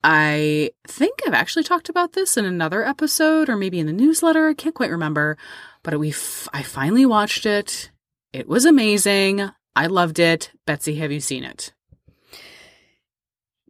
I 0.03 0.71
think 0.87 1.19
I've 1.25 1.33
actually 1.33 1.63
talked 1.63 1.89
about 1.89 2.13
this 2.13 2.37
in 2.37 2.45
another 2.45 2.83
episode 2.83 3.49
or 3.49 3.55
maybe 3.55 3.79
in 3.79 3.85
the 3.85 3.93
newsletter. 3.93 4.47
I 4.47 4.53
can't 4.53 4.75
quite 4.75 4.89
remember, 4.89 5.37
but 5.83 5.99
we 5.99 6.09
f- 6.09 6.49
I 6.53 6.63
finally 6.63 7.05
watched 7.05 7.45
it. 7.45 7.91
It 8.33 8.47
was 8.47 8.65
amazing. 8.65 9.49
I 9.75 9.87
loved 9.87 10.19
it. 10.19 10.51
Betsy, 10.65 10.95
have 10.95 11.11
you 11.11 11.19
seen 11.19 11.43
it? 11.43 11.73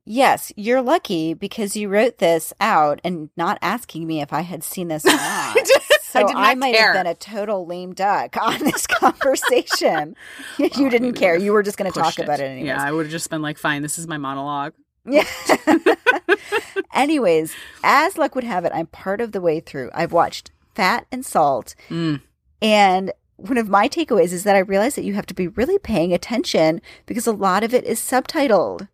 Yes, 0.06 0.52
you're 0.56 0.82
lucky 0.82 1.34
because 1.34 1.76
you 1.76 1.90
wrote 1.90 2.18
this 2.18 2.54
out 2.60 3.00
and 3.04 3.30
not 3.38 3.60
asking 3.62 4.08
me 4.08 4.22
if 4.22 4.34
I 4.34 4.42
had 4.42 4.64
seen 4.64 4.88
this 4.88 5.06
or 5.06 5.10
not. 5.12 5.20
I 5.20 5.62
did- 5.64 5.82
I 6.14 6.24
so 6.24 6.28
I, 6.36 6.56
might 6.56 6.76
care. 6.76 6.94
have 6.94 7.06
been 7.06 7.12
a 7.12 7.16
total 7.16 7.66
lame 7.66 7.94
duck 7.94 8.36
on 8.36 8.60
this 8.60 8.86
conversation. 8.88 10.16
you 10.58 10.70
oh, 10.76 10.90
didn't 10.90 11.14
care. 11.14 11.38
You 11.38 11.54
were 11.54 11.64
just 11.64 11.78
going 11.78 11.92
to 11.92 11.98
talk 11.98 12.08
pushed 12.16 12.20
about 12.20 12.40
it 12.40 12.46
anyways. 12.46 12.68
Yeah, 12.68 12.84
I 12.84 12.92
would 12.92 13.06
have 13.06 13.12
just 13.12 13.30
been 13.30 13.42
like, 13.42 13.58
fine, 13.58 13.82
this 13.82 13.98
is 13.98 14.08
my 14.08 14.18
monologue. 14.18 14.74
Yeah. 15.06 15.26
anyways, 16.94 17.56
as 17.84 18.18
luck 18.18 18.36
would 18.36 18.44
have 18.44 18.66
it, 18.66 18.72
I'm 18.74 18.88
part 18.88 19.22
of 19.22 19.32
the 19.32 19.42
way 19.42 19.60
through. 19.60 19.90
I've 19.94 20.12
watched 20.12 20.52
Fat 20.76 21.06
and 21.12 21.26
Salt, 21.26 21.76
Mm. 21.90 22.22
and 22.62 23.12
one 23.38 23.58
of 23.58 23.68
my 23.70 23.90
takeaways 23.90 24.32
is 24.34 24.44
that 24.44 24.56
I 24.56 24.60
realized 24.60 24.96
that 24.98 25.04
you 25.04 25.16
have 25.16 25.26
to 25.28 25.34
be 25.34 25.48
really 25.48 25.80
paying 25.80 26.14
attention 26.14 26.80
because 27.08 27.26
a 27.26 27.32
lot 27.32 27.64
of 27.64 27.74
it 27.74 27.84
is 27.86 28.00
subtitled. 28.00 28.88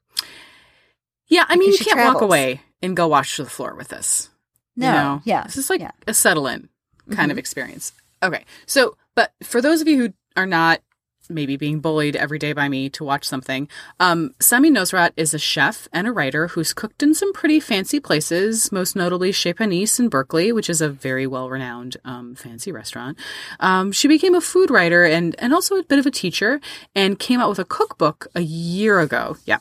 Yeah, 1.28 1.44
I 1.50 1.58
mean, 1.58 1.72
you 1.72 1.78
can't 1.78 2.14
walk 2.14 2.22
away 2.22 2.62
and 2.82 2.96
go 2.96 3.08
wash 3.10 3.36
the 3.36 3.46
floor 3.46 3.76
with 3.76 3.90
this. 3.90 4.30
No, 4.78 4.88
you 4.88 4.94
know? 4.94 5.22
yeah, 5.26 5.44
This 5.44 5.58
is 5.58 5.70
like 5.70 5.82
yeah. 5.82 5.92
a 6.08 6.14
settle 6.14 6.48
in 6.48 6.70
kind 7.12 7.30
Mhm. 7.30 7.32
of 7.34 7.38
experience. 7.38 7.92
Okay. 8.24 8.46
So, 8.66 8.96
but 9.16 9.34
for 9.44 9.60
those 9.62 9.82
of 9.82 9.88
you 9.90 9.98
who 9.98 10.14
are 10.38 10.46
not 10.46 10.80
maybe 11.30 11.58
being 11.58 11.80
bullied 11.80 12.16
every 12.16 12.40
day 12.40 12.54
by 12.54 12.70
me 12.70 12.90
to 12.90 13.04
watch 13.04 13.26
something, 13.26 13.68
um, 14.00 14.34
Samin 14.40 14.72
Nosrat 14.72 15.12
is 15.16 15.34
a 15.34 15.40
chef 15.40 15.88
and 15.92 16.08
a 16.08 16.12
writer 16.12 16.50
who's 16.50 16.74
cooked 16.74 17.04
in 17.04 17.14
some 17.14 17.34
pretty 17.34 17.60
fancy 17.60 18.00
places, 18.00 18.72
most 18.72 18.96
notably 18.96 19.32
Chez 19.32 19.54
Panisse 19.54 20.00
in 20.00 20.10
Berkeley, 20.10 20.52
which 20.52 20.70
is 20.70 20.82
a 20.82 20.90
very 20.90 21.28
well 21.28 21.50
renowned 21.50 21.98
um, 22.06 22.36
fancy 22.36 22.72
restaurant. 22.72 23.18
Um, 23.60 23.92
she 23.92 24.08
became 24.08 24.36
a 24.36 24.42
food 24.42 24.70
writer 24.70 25.04
and, 25.04 25.36
and 25.40 25.54
also 25.54 25.76
a 25.76 25.84
bit 25.84 26.00
of 26.00 26.06
a 26.06 26.12
teacher 26.12 26.60
and 26.96 27.20
came 27.20 27.40
out 27.40 27.50
with 27.50 27.60
a 27.60 27.66
cookbook 27.66 28.28
a 28.36 28.42
year 28.42 29.00
ago. 29.00 29.38
Yeah. 29.46 29.60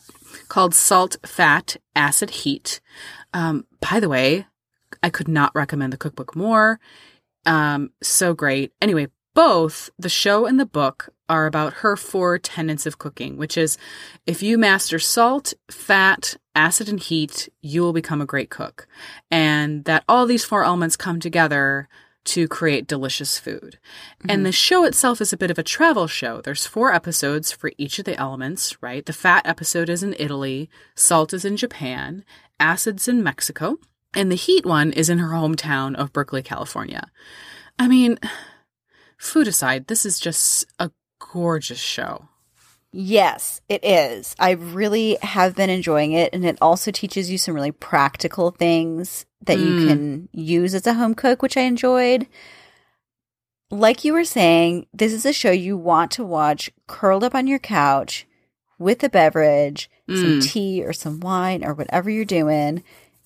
Called 0.48 0.74
Salt, 0.74 1.16
Fat, 1.24 1.76
Acid, 1.94 2.30
Heat. 2.30 2.80
Um, 3.32 3.66
by 3.80 4.00
the 4.00 4.08
way, 4.08 4.46
I 5.02 5.10
could 5.10 5.28
not 5.28 5.54
recommend 5.54 5.92
the 5.92 5.98
cookbook 5.98 6.36
more. 6.36 6.80
Um, 7.44 7.90
so 8.02 8.34
great. 8.34 8.72
Anyway, 8.80 9.08
both 9.34 9.90
the 9.98 10.08
show 10.08 10.46
and 10.46 10.58
the 10.58 10.66
book 10.66 11.10
are 11.28 11.46
about 11.46 11.74
her 11.74 11.96
four 11.96 12.38
tenets 12.38 12.86
of 12.86 12.98
cooking, 12.98 13.36
which 13.36 13.56
is 13.56 13.78
if 14.26 14.42
you 14.42 14.58
master 14.58 14.98
salt, 14.98 15.54
fat, 15.70 16.36
acid, 16.54 16.88
and 16.88 17.00
heat, 17.00 17.48
you 17.60 17.82
will 17.82 17.92
become 17.92 18.20
a 18.20 18.26
great 18.26 18.50
cook. 18.50 18.86
And 19.30 19.84
that 19.84 20.04
all 20.08 20.26
these 20.26 20.44
four 20.44 20.64
elements 20.64 20.96
come 20.96 21.20
together 21.20 21.88
to 22.26 22.48
create 22.48 22.88
delicious 22.88 23.38
food. 23.38 23.78
And 24.22 24.30
mm-hmm. 24.30 24.42
the 24.44 24.52
show 24.52 24.84
itself 24.84 25.20
is 25.20 25.32
a 25.32 25.36
bit 25.36 25.50
of 25.50 25.58
a 25.58 25.62
travel 25.62 26.06
show. 26.06 26.40
There's 26.40 26.66
four 26.66 26.92
episodes 26.92 27.52
for 27.52 27.70
each 27.78 27.98
of 27.98 28.04
the 28.04 28.18
elements, 28.18 28.76
right? 28.82 29.06
The 29.06 29.12
fat 29.12 29.46
episode 29.46 29.88
is 29.88 30.02
in 30.02 30.14
Italy, 30.18 30.68
salt 30.94 31.32
is 31.32 31.44
in 31.44 31.56
Japan, 31.56 32.24
acids 32.58 33.06
in 33.06 33.22
Mexico. 33.22 33.78
And 34.12 34.30
the 34.30 34.36
Heat 34.36 34.66
one 34.66 34.92
is 34.92 35.08
in 35.08 35.18
her 35.18 35.28
hometown 35.28 35.94
of 35.94 36.12
Berkeley, 36.12 36.42
California. 36.42 37.10
I 37.78 37.86
mean, 37.86 38.18
food 39.18 39.46
aside, 39.46 39.86
this 39.86 40.04
is 40.04 40.18
just 40.18 40.66
a 40.78 40.90
gorgeous 41.18 41.78
show. 41.78 42.28
Yes, 42.92 43.60
it 43.68 43.84
is. 43.84 44.34
I 44.38 44.52
really 44.52 45.18
have 45.20 45.54
been 45.54 45.68
enjoying 45.68 46.12
it. 46.12 46.32
And 46.32 46.44
it 46.44 46.56
also 46.62 46.90
teaches 46.90 47.30
you 47.30 47.36
some 47.36 47.54
really 47.54 47.72
practical 47.72 48.50
things 48.52 49.26
that 49.44 49.58
you 49.58 49.66
Mm. 49.74 49.88
can 49.88 50.28
use 50.32 50.74
as 50.74 50.86
a 50.86 50.94
home 50.94 51.14
cook, 51.14 51.42
which 51.42 51.56
I 51.56 51.62
enjoyed. 51.62 52.26
Like 53.70 54.04
you 54.04 54.12
were 54.12 54.24
saying, 54.24 54.86
this 54.94 55.12
is 55.12 55.26
a 55.26 55.32
show 55.32 55.50
you 55.50 55.76
want 55.76 56.10
to 56.12 56.24
watch 56.24 56.70
curled 56.86 57.24
up 57.24 57.34
on 57.34 57.46
your 57.46 57.58
couch 57.58 58.26
with 58.78 59.02
a 59.02 59.08
beverage, 59.08 59.90
some 60.08 60.38
Mm. 60.40 60.42
tea 60.50 60.84
or 60.84 60.92
some 60.92 61.20
wine 61.20 61.64
or 61.64 61.74
whatever 61.74 62.08
you're 62.08 62.24
doing, 62.24 62.84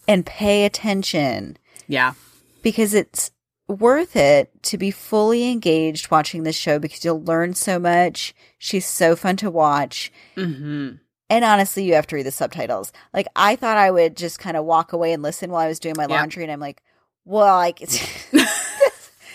and 0.09 0.25
pay 0.25 0.65
attention 0.65 1.59
Yeah. 1.87 2.15
because 2.63 2.95
it's 2.95 3.31
worth 3.71 4.17
it 4.17 4.51
to 4.65 4.77
be 4.79 4.91
fully 4.91 5.51
engaged 5.51 6.11
watching 6.11 6.43
this 6.43 6.57
show 6.57 6.79
because 6.79 7.05
you'll 7.05 7.23
learn 7.23 7.55
so 7.55 7.79
much. 7.79 8.35
She's 8.59 8.87
so 8.87 9.17
fun 9.17 9.37
to 9.37 9.51
watch. 9.51 10.13
hmm 10.35 10.91
And 11.29 11.45
honestly, 11.45 11.85
you 11.85 11.95
have 11.95 12.07
to 12.09 12.17
read 12.17 12.27
the 12.27 12.31
subtitles. 12.33 12.93
Like 13.15 13.29
I 13.37 13.57
thought 13.57 13.77
I 13.79 13.91
would 13.91 14.17
just 14.17 14.39
kind 14.39 14.57
of 14.57 14.65
walk 14.65 14.93
away 14.93 15.13
and 15.13 15.23
listen 15.23 15.51
while 15.51 15.63
I 15.65 15.69
was 15.69 15.79
doing 15.79 15.95
my 15.97 16.07
Yeah. 16.09 16.17
laundry 16.19 16.43
and 16.43 16.53
I'm 16.53 16.61
like, 16.61 16.83
well, 17.25 17.57
like 17.57 17.79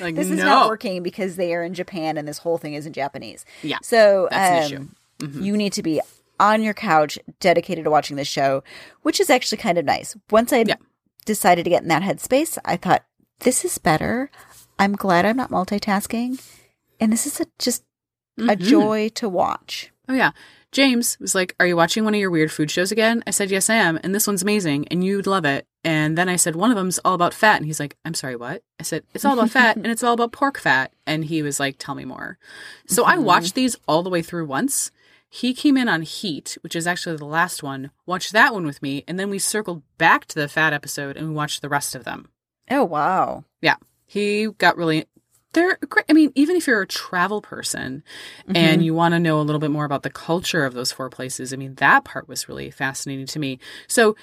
Like, 0.02 0.16
this 0.16 0.28
no. 0.28 0.34
is 0.36 0.44
not 0.44 0.68
working 0.68 1.04
because 1.04 1.38
they 1.38 1.56
are 1.56 1.64
in 1.64 1.74
Japan 1.74 2.18
and 2.18 2.28
this 2.28 2.38
whole 2.40 2.58
thing 2.58 2.74
is 2.74 2.86
in 2.86 2.92
Japanese. 2.92 3.46
Yeah. 3.64 3.78
So 3.82 4.28
That's 4.30 4.74
um. 4.74 4.96
Mhm. 5.20 5.42
you 5.42 5.56
need 5.56 5.72
to 5.74 5.82
be 5.84 6.02
on 6.38 6.62
your 6.62 6.74
couch 6.74 7.18
dedicated 7.40 7.86
to 7.86 7.90
watching 7.90 8.18
this 8.18 8.28
show, 8.28 8.62
which 9.04 9.22
is 9.22 9.30
actually 9.30 9.60
kind 9.60 9.78
of 9.78 9.86
nice. 9.86 10.18
Once 10.30 10.52
I 10.52 10.66
Yeah. 10.68 10.76
decided 11.26 11.64
to 11.64 11.70
get 11.70 11.82
in 11.84 11.88
that 11.88 12.04
headspace, 12.04 12.58
I 12.66 12.76
thought 12.76 13.06
this 13.40 13.66
is 13.66 13.78
better. 13.78 14.30
I'm 14.80 14.94
glad 14.96 15.26
I'm 15.26 15.38
not 15.38 15.52
multitasking, 15.52 16.42
and 17.00 17.12
this 17.12 17.26
is 17.26 17.40
a, 17.40 17.46
just 17.60 17.84
a 18.38 18.56
Mhm. 18.56 18.60
joy 18.60 19.10
to 19.16 19.30
watch. 19.30 19.92
Oh 20.10 20.14
yeah. 20.14 20.32
James 20.72 21.18
was 21.22 21.34
like, 21.34 21.56
"Are 21.60 21.66
you 21.66 21.78
watching 21.78 22.04
one 22.04 22.14
of 22.14 22.20
your 22.20 22.30
weird 22.30 22.52
food 22.52 22.70
shows 22.70 22.92
again?" 22.92 23.24
I 23.26 23.32
said, 23.32 23.50
"Yes, 23.50 23.70
I 23.70 23.76
am, 23.76 23.98
and 24.04 24.14
this 24.14 24.28
one's 24.28 24.42
amazing, 24.42 24.88
and 24.90 25.04
you'd 25.06 25.26
love 25.26 25.46
it." 25.46 25.66
And 25.86 26.18
then 26.18 26.28
I 26.28 26.36
said, 26.36 26.56
"One 26.58 26.70
of 26.70 26.76
them's 26.76 27.00
all 27.06 27.14
about 27.14 27.34
fat," 27.34 27.58
and 27.58 27.66
he's 27.66 27.80
like, 27.80 27.96
"I'm 28.04 28.14
sorry, 28.14 28.36
what?" 28.36 28.62
I 28.80 28.84
said, 28.84 29.04
"It's 29.14 29.24
all 29.24 29.34
about 29.40 29.52
fat, 29.52 29.78
and 29.78 29.88
it's 29.88 30.04
all 30.04 30.14
about 30.14 30.34
pork 30.34 30.58
fat." 30.60 30.92
And 31.08 31.26
he 31.26 31.42
was 31.42 31.60
like, 31.62 31.78
"Tell 31.80 31.96
me 31.96 32.04
more." 32.04 32.38
So 32.88 33.06
I 33.06 33.16
Mhm. 33.16 33.24
watched 33.24 33.56
these 33.56 33.78
all 33.88 34.04
the 34.04 34.10
way 34.10 34.22
through 34.22 34.46
once. 34.48 34.92
He 35.30 35.54
came 35.54 35.78
in 35.78 35.88
on 35.88 36.02
Heat, 36.02 36.58
which 36.62 36.76
is 36.76 36.86
actually 36.88 37.16
the 37.18 37.26
last 37.26 37.64
one. 37.64 37.92
Watched 38.06 38.34
that 38.34 38.54
one 38.54 38.66
with 38.66 38.82
me, 38.82 39.04
and 39.08 39.18
then 39.18 39.30
we 39.30 39.40
circled 39.40 39.82
back 39.98 40.26
to 40.26 40.36
the 40.36 40.50
fat 40.50 40.74
episode 40.74 41.16
and 41.16 41.30
we 41.30 41.34
watched 41.34 41.62
the 41.62 41.70
rest 41.70 41.96
of 41.96 42.04
them. 42.04 42.30
Oh 42.70 42.84
wow! 42.84 43.46
Yeah. 43.62 43.76
He 44.06 44.48
got 44.58 44.78
really. 44.78 45.06
They're 45.54 45.78
great. 45.88 46.06
I 46.10 46.14
mean, 46.14 46.34
even 46.36 46.58
if 46.58 46.68
you're 46.68 46.82
a 46.82 46.88
travel 46.88 47.42
person 47.42 48.04
and 48.46 48.58
mm-hmm. 48.58 48.82
you 48.82 48.94
want 48.94 49.14
to 49.14 49.20
know 49.20 49.40
a 49.40 49.44
little 49.44 49.60
bit 49.60 49.72
more 49.72 49.86
about 49.86 50.04
the 50.04 50.10
culture 50.10 50.66
of 50.66 50.74
those 50.74 50.92
four 50.92 51.10
places, 51.10 51.54
I 51.54 51.56
mean, 51.56 51.76
that 51.76 52.04
part 52.04 52.28
was 52.28 52.50
really 52.50 52.70
fascinating 52.72 53.26
to 53.28 53.40
me. 53.40 53.60
So, 53.88 54.18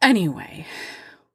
anyway, 0.00 0.66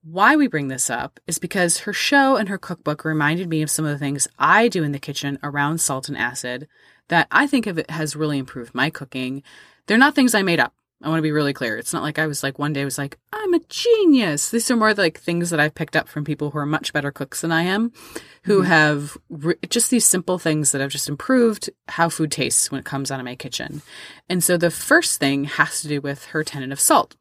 why 0.01 0.37
we 0.37 0.47
bring 0.47 0.69
this 0.69 0.89
up 0.89 1.19
is 1.27 1.39
because 1.39 1.79
her 1.79 1.93
show 1.93 2.37
and 2.37 2.47
her 2.47 2.57
cookbook 2.57 3.03
reminded 3.03 3.49
me 3.49 3.61
of 3.61 3.69
some 3.69 3.83
of 3.83 3.91
the 3.91 3.97
things 3.97 4.29
I 4.39 4.69
do 4.69 4.81
in 4.83 4.93
the 4.93 4.99
kitchen 4.99 5.39
around 5.43 5.79
salt 5.79 6.07
and 6.07 6.17
acid 6.17 6.69
that 7.09 7.27
I 7.31 7.47
think 7.47 7.67
of 7.67 7.77
it 7.77 7.89
has 7.89 8.15
really 8.15 8.37
improved 8.37 8.73
my 8.73 8.89
cooking. 8.89 9.43
They're 9.87 9.97
not 9.97 10.15
things 10.15 10.33
I 10.35 10.41
made 10.41 10.59
up. 10.59 10.73
I 11.03 11.09
want 11.09 11.17
to 11.17 11.23
be 11.23 11.33
really 11.33 11.51
clear. 11.51 11.77
It's 11.77 11.91
not 11.91 12.01
like 12.01 12.17
I 12.17 12.27
was 12.27 12.43
like 12.43 12.57
one 12.57 12.71
day 12.71 12.81
I 12.81 12.85
was 12.85 12.97
like, 12.97 13.19
I'm 13.33 13.53
a 13.53 13.59
genius. 13.67 14.49
These 14.49 14.71
are 14.71 14.77
more 14.77 14.93
like 14.93 15.19
things 15.19 15.49
that 15.49 15.59
I've 15.59 15.75
picked 15.75 15.97
up 15.97 16.07
from 16.07 16.23
people 16.23 16.51
who 16.51 16.57
are 16.57 16.65
much 16.65 16.93
better 16.93 17.11
cooks 17.11 17.41
than 17.41 17.51
I 17.51 17.63
am, 17.63 17.91
who 18.43 18.61
have 18.61 19.17
re- 19.29 19.55
just 19.69 19.91
these 19.91 20.05
simple 20.05 20.39
things 20.39 20.71
that 20.71 20.79
have 20.79 20.91
just 20.91 21.09
improved 21.09 21.69
how 21.89 22.07
food 22.07 22.31
tastes 22.31 22.71
when 22.71 22.79
it 22.79 22.85
comes 22.85 23.11
out 23.11 23.19
of 23.19 23.25
my 23.25 23.35
kitchen. 23.35 23.81
And 24.29 24.41
so 24.41 24.55
the 24.55 24.71
first 24.71 25.19
thing 25.19 25.43
has 25.43 25.81
to 25.81 25.89
do 25.89 25.99
with 25.99 26.25
her 26.27 26.41
tenet 26.41 26.71
of 26.71 26.79
salt, 26.79 27.17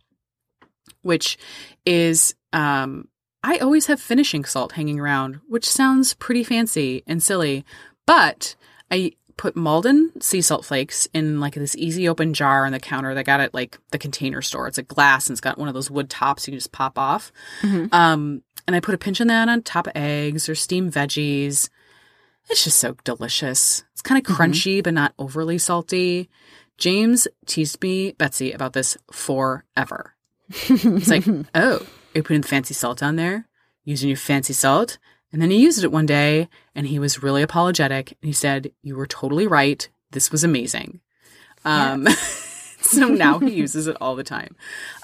which 1.03 1.37
is 1.85 2.37
um, 2.53 3.09
I 3.43 3.59
always 3.59 3.87
have 3.87 4.01
finishing 4.01 4.45
salt 4.45 4.73
hanging 4.73 5.01
around, 5.01 5.41
which 5.49 5.69
sounds 5.69 6.15
pretty 6.15 6.45
fancy 6.45 7.03
and 7.09 7.21
silly, 7.21 7.65
but 8.07 8.55
I 8.93 9.13
put 9.43 9.57
Maldon 9.57 10.13
sea 10.23 10.41
salt 10.41 10.65
flakes 10.65 11.09
in 11.13 11.41
like 11.41 11.55
this 11.55 11.75
easy 11.75 12.09
open 12.09 12.33
jar 12.33 12.65
on 12.65 12.71
the 12.71 12.79
counter 12.79 13.13
that 13.13 13.25
got 13.27 13.41
at 13.41 13.53
like 13.53 13.77
the 13.91 13.99
container 13.99 14.41
store. 14.41 14.69
It's 14.69 14.79
a 14.79 14.85
glass 14.85 15.27
and 15.27 15.35
it's 15.35 15.41
got 15.41 15.59
one 15.59 15.67
of 15.67 15.75
those 15.75 15.91
wood 15.91 16.09
tops 16.09 16.47
you 16.47 16.53
can 16.53 16.59
just 16.61 16.71
pop 16.71 16.97
off. 16.97 17.33
Mhm. 17.63 17.93
Um, 17.93 18.43
and 18.69 18.77
I 18.77 18.79
put 18.81 18.95
a 18.95 18.99
pinch 18.99 19.19
of 19.21 19.27
that 19.27 19.49
on 19.49 19.63
top 19.63 19.89
of 19.89 19.95
eggs 19.97 20.49
or 20.49 20.55
steamed 20.55 20.93
veggies. 20.93 21.69
It's 22.51 22.63
just 22.63 22.79
so 22.79 22.95
delicious. 23.03 23.83
It's 23.91 24.01
kind 24.03 24.25
of 24.25 24.33
Mhm. 24.33 24.37
crunchy, 24.37 24.81
but 24.81 24.95
not 24.95 25.13
overly 25.19 25.59
salty. 25.59 26.31
James 26.79 27.27
teased 27.47 27.83
me, 27.83 28.13
Betsy, 28.13 28.53
about 28.53 28.75
this 28.75 28.97
forever. 29.11 30.15
He's 30.53 31.09
like, 31.11 31.25
oh, 31.57 31.85
you're 32.15 32.23
putting 32.23 32.45
fancy 32.45 32.75
salt 32.75 33.03
on 33.03 33.17
there, 33.17 33.49
using 33.85 34.09
your 34.09 34.19
fancy 34.19 34.53
salt. 34.53 34.99
And 35.33 35.41
then 35.41 35.51
he 35.51 35.59
used 35.63 35.83
it 35.83 35.91
one 35.93 36.07
day 36.07 36.49
and 36.75 36.87
he 36.87 36.99
was 36.99 37.23
really 37.23 37.43
apologetic. 37.43 38.11
And 38.13 38.29
he 38.29 38.33
said, 38.33 38.73
You 38.83 38.97
were 38.97 39.07
totally 39.07 39.47
right. 39.47 39.89
This 40.11 40.31
was 40.31 40.45
amazing. 40.45 41.01
Um, 41.65 42.07
so 42.81 43.09
now 43.09 43.39
he 43.39 43.53
uses 43.53 43.87
it 43.87 43.97
all 44.01 44.15
the 44.17 44.25
time. 44.25 44.55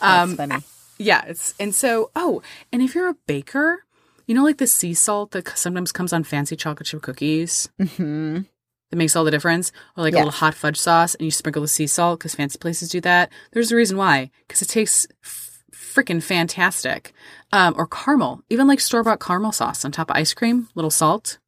That's 0.00 0.30
Um, 0.30 0.36
funny. 0.36 0.56
yeah, 0.98 1.24
it's 1.26 1.54
and 1.58 1.74
so 1.74 2.10
oh, 2.16 2.42
and 2.72 2.82
if 2.82 2.94
you're 2.94 3.08
a 3.08 3.16
baker, 3.26 3.84
you 4.26 4.34
know, 4.34 4.44
like 4.44 4.58
the 4.58 4.66
sea 4.66 4.92
salt 4.94 5.30
that 5.30 5.56
sometimes 5.56 5.92
comes 5.92 6.12
on 6.12 6.24
fancy 6.24 6.56
chocolate 6.56 6.86
chip 6.86 7.02
cookies 7.02 7.68
hmm 7.96 8.40
that 8.90 8.96
makes 8.96 9.14
all 9.14 9.22
the 9.24 9.30
difference, 9.30 9.70
or 9.96 10.02
like 10.02 10.14
a 10.14 10.16
little 10.16 10.30
hot 10.32 10.54
fudge 10.54 10.78
sauce, 10.78 11.14
and 11.14 11.24
you 11.26 11.30
sprinkle 11.30 11.60
the 11.62 11.68
sea 11.68 11.86
salt 11.86 12.18
because 12.18 12.34
fancy 12.34 12.58
places 12.58 12.88
do 12.88 13.00
that. 13.02 13.30
There's 13.52 13.70
a 13.70 13.76
reason 13.76 13.98
why, 13.98 14.30
because 14.46 14.62
it 14.62 14.68
tastes 14.70 15.06
f- 15.22 15.57
freaking 15.72 16.22
fantastic. 16.22 17.12
Um, 17.52 17.74
or 17.76 17.86
caramel, 17.86 18.42
even 18.50 18.66
like 18.66 18.80
store 18.80 19.02
bought 19.02 19.20
caramel 19.20 19.52
sauce 19.52 19.84
on 19.84 19.92
top 19.92 20.10
of 20.10 20.16
ice 20.16 20.34
cream, 20.34 20.68
little 20.74 20.90
salt. 20.90 21.38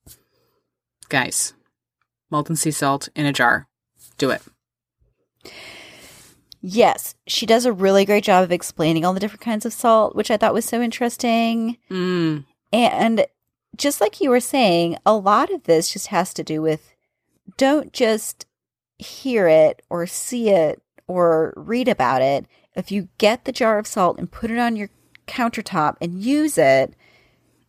Guys, 1.09 1.55
Maldon 2.31 2.57
sea 2.57 2.71
salt 2.71 3.09
in 3.15 3.27
a 3.27 3.33
jar. 3.33 3.69
Do 4.19 4.31
it. 4.31 4.43
Yes, 6.63 7.15
she 7.27 7.47
does 7.47 7.65
a 7.65 7.73
really 7.73 8.05
great 8.05 8.25
job 8.25 8.45
of 8.45 8.53
explaining 8.53 9.05
all 9.05 9.15
the 9.15 9.21
different 9.21 9.41
kinds 9.41 9.65
of 9.65 9.73
salt, 9.73 10.15
which 10.15 10.31
I 10.31 10.37
thought 10.37 10.53
was 10.55 10.67
so 10.67 10.83
interesting. 10.83 11.79
Mm, 11.91 12.45
And 12.73 13.27
just 13.77 14.01
like 14.01 14.21
you 14.21 14.29
were 14.29 14.41
saying, 14.41 14.99
a 15.07 15.15
lot 15.15 15.51
of 15.51 15.63
this 15.65 15.89
just 15.91 16.09
has 16.09 16.35
to 16.35 16.45
do 16.45 16.61
with 16.61 16.93
don't 17.57 17.93
just 17.93 18.47
hear 18.99 19.49
it 19.49 19.81
or 19.89 20.07
see 20.07 20.51
it 20.51 20.83
or 21.07 21.55
read 21.57 21.89
about 21.89 22.21
it. 22.21 22.45
If 22.81 22.91
you 22.91 23.09
get 23.19 23.45
the 23.45 23.53
jar 23.53 23.79
of 23.79 23.87
salt 23.87 24.19
and 24.19 24.31
put 24.31 24.51
it 24.51 24.59
on 24.59 24.75
your 24.75 24.89
countertop 25.29 25.97
and 26.01 26.23
use 26.23 26.57
it, 26.59 26.95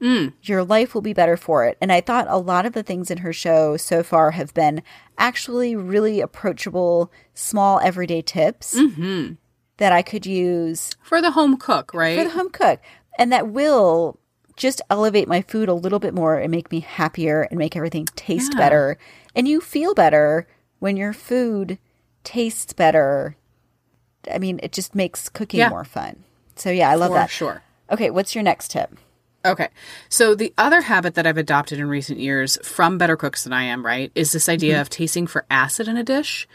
mm, 0.02 0.34
your 0.42 0.64
life 0.64 0.94
will 0.96 1.02
be 1.02 1.14
better 1.14 1.36
for 1.38 1.66
it. 1.66 1.78
And 1.82 1.92
I 1.92 2.02
thought 2.02 2.26
a 2.30 2.38
lot 2.38 2.66
of 2.66 2.74
the 2.74 2.82
things 2.82 3.12
in 3.12 3.20
her 3.20 3.34
show 3.34 3.78
so 3.78 4.04
far 4.04 4.32
have 4.32 4.54
been 4.54 4.82
actually 5.18 5.76
really 5.76 6.22
approachable, 6.22 7.12
small, 7.34 7.80
everyday 7.82 8.22
tips 8.22 8.78
hmm 8.80 9.34
that 9.78 9.92
I 9.92 10.02
could 10.04 10.26
use 10.28 10.92
For 11.02 11.22
the 11.22 11.32
home 11.32 11.58
cook, 11.58 11.94
right? 11.94 12.16
for 12.18 12.24
the 12.24 12.30
home 12.32 12.50
cook. 12.52 12.80
And 13.18 13.32
that 13.32 13.48
will 13.50 14.20
just 14.56 14.82
elevate 14.92 15.28
my 15.28 15.42
food 15.42 15.68
a 15.70 15.74
little 15.74 15.98
bit 16.00 16.14
more 16.14 16.38
and 16.38 16.52
make 16.52 16.72
me 16.72 16.80
happier 16.82 17.44
and 17.44 17.58
make 17.58 17.76
everything 17.76 18.06
taste 18.16 18.54
Yeah. 18.54 18.60
better. 18.60 18.98
And 19.36 19.48
you 19.48 19.60
feel 19.60 19.94
better 19.96 20.48
when 20.80 20.98
your 20.98 21.14
food 21.14 21.80
tastes 22.24 22.74
better. 22.74 23.36
I 24.34 24.38
mean, 24.40 24.60
it 24.64 24.72
just 24.72 24.96
makes 24.96 25.30
cooking 25.30 25.60
Yeah. 25.60 25.70
more 25.70 25.86
fun. 25.86 26.24
So, 26.56 26.70
yeah, 26.70 26.90
I 26.90 26.96
love 26.96 27.10
For 27.10 27.16
that. 27.16 27.30
sure. 27.30 27.64
Okay, 27.92 28.10
what's 28.10 28.36
your 28.36 28.44
next 28.44 28.72
tip? 28.72 28.98
Okay. 29.44 29.70
So 30.10 30.36
the 30.36 30.54
other 30.58 30.82
habit 30.82 31.16
that 31.16 31.26
I've 31.26 31.38
adopted 31.38 31.80
in 31.80 31.90
recent 31.90 32.20
years 32.20 32.58
from 32.64 32.98
better 32.98 33.16
cooks 33.16 33.44
than 33.44 33.54
I 33.54 33.64
am, 33.64 33.84
right, 33.84 34.12
is 34.14 34.32
this 34.32 34.48
idea 34.48 34.74
mm-hmm. 34.74 34.82
of 34.82 34.90
tasting 34.90 35.26
for 35.26 35.46
acid 35.50 35.88
in 35.88 35.98
a 35.98 36.04
dish. 36.04 36.48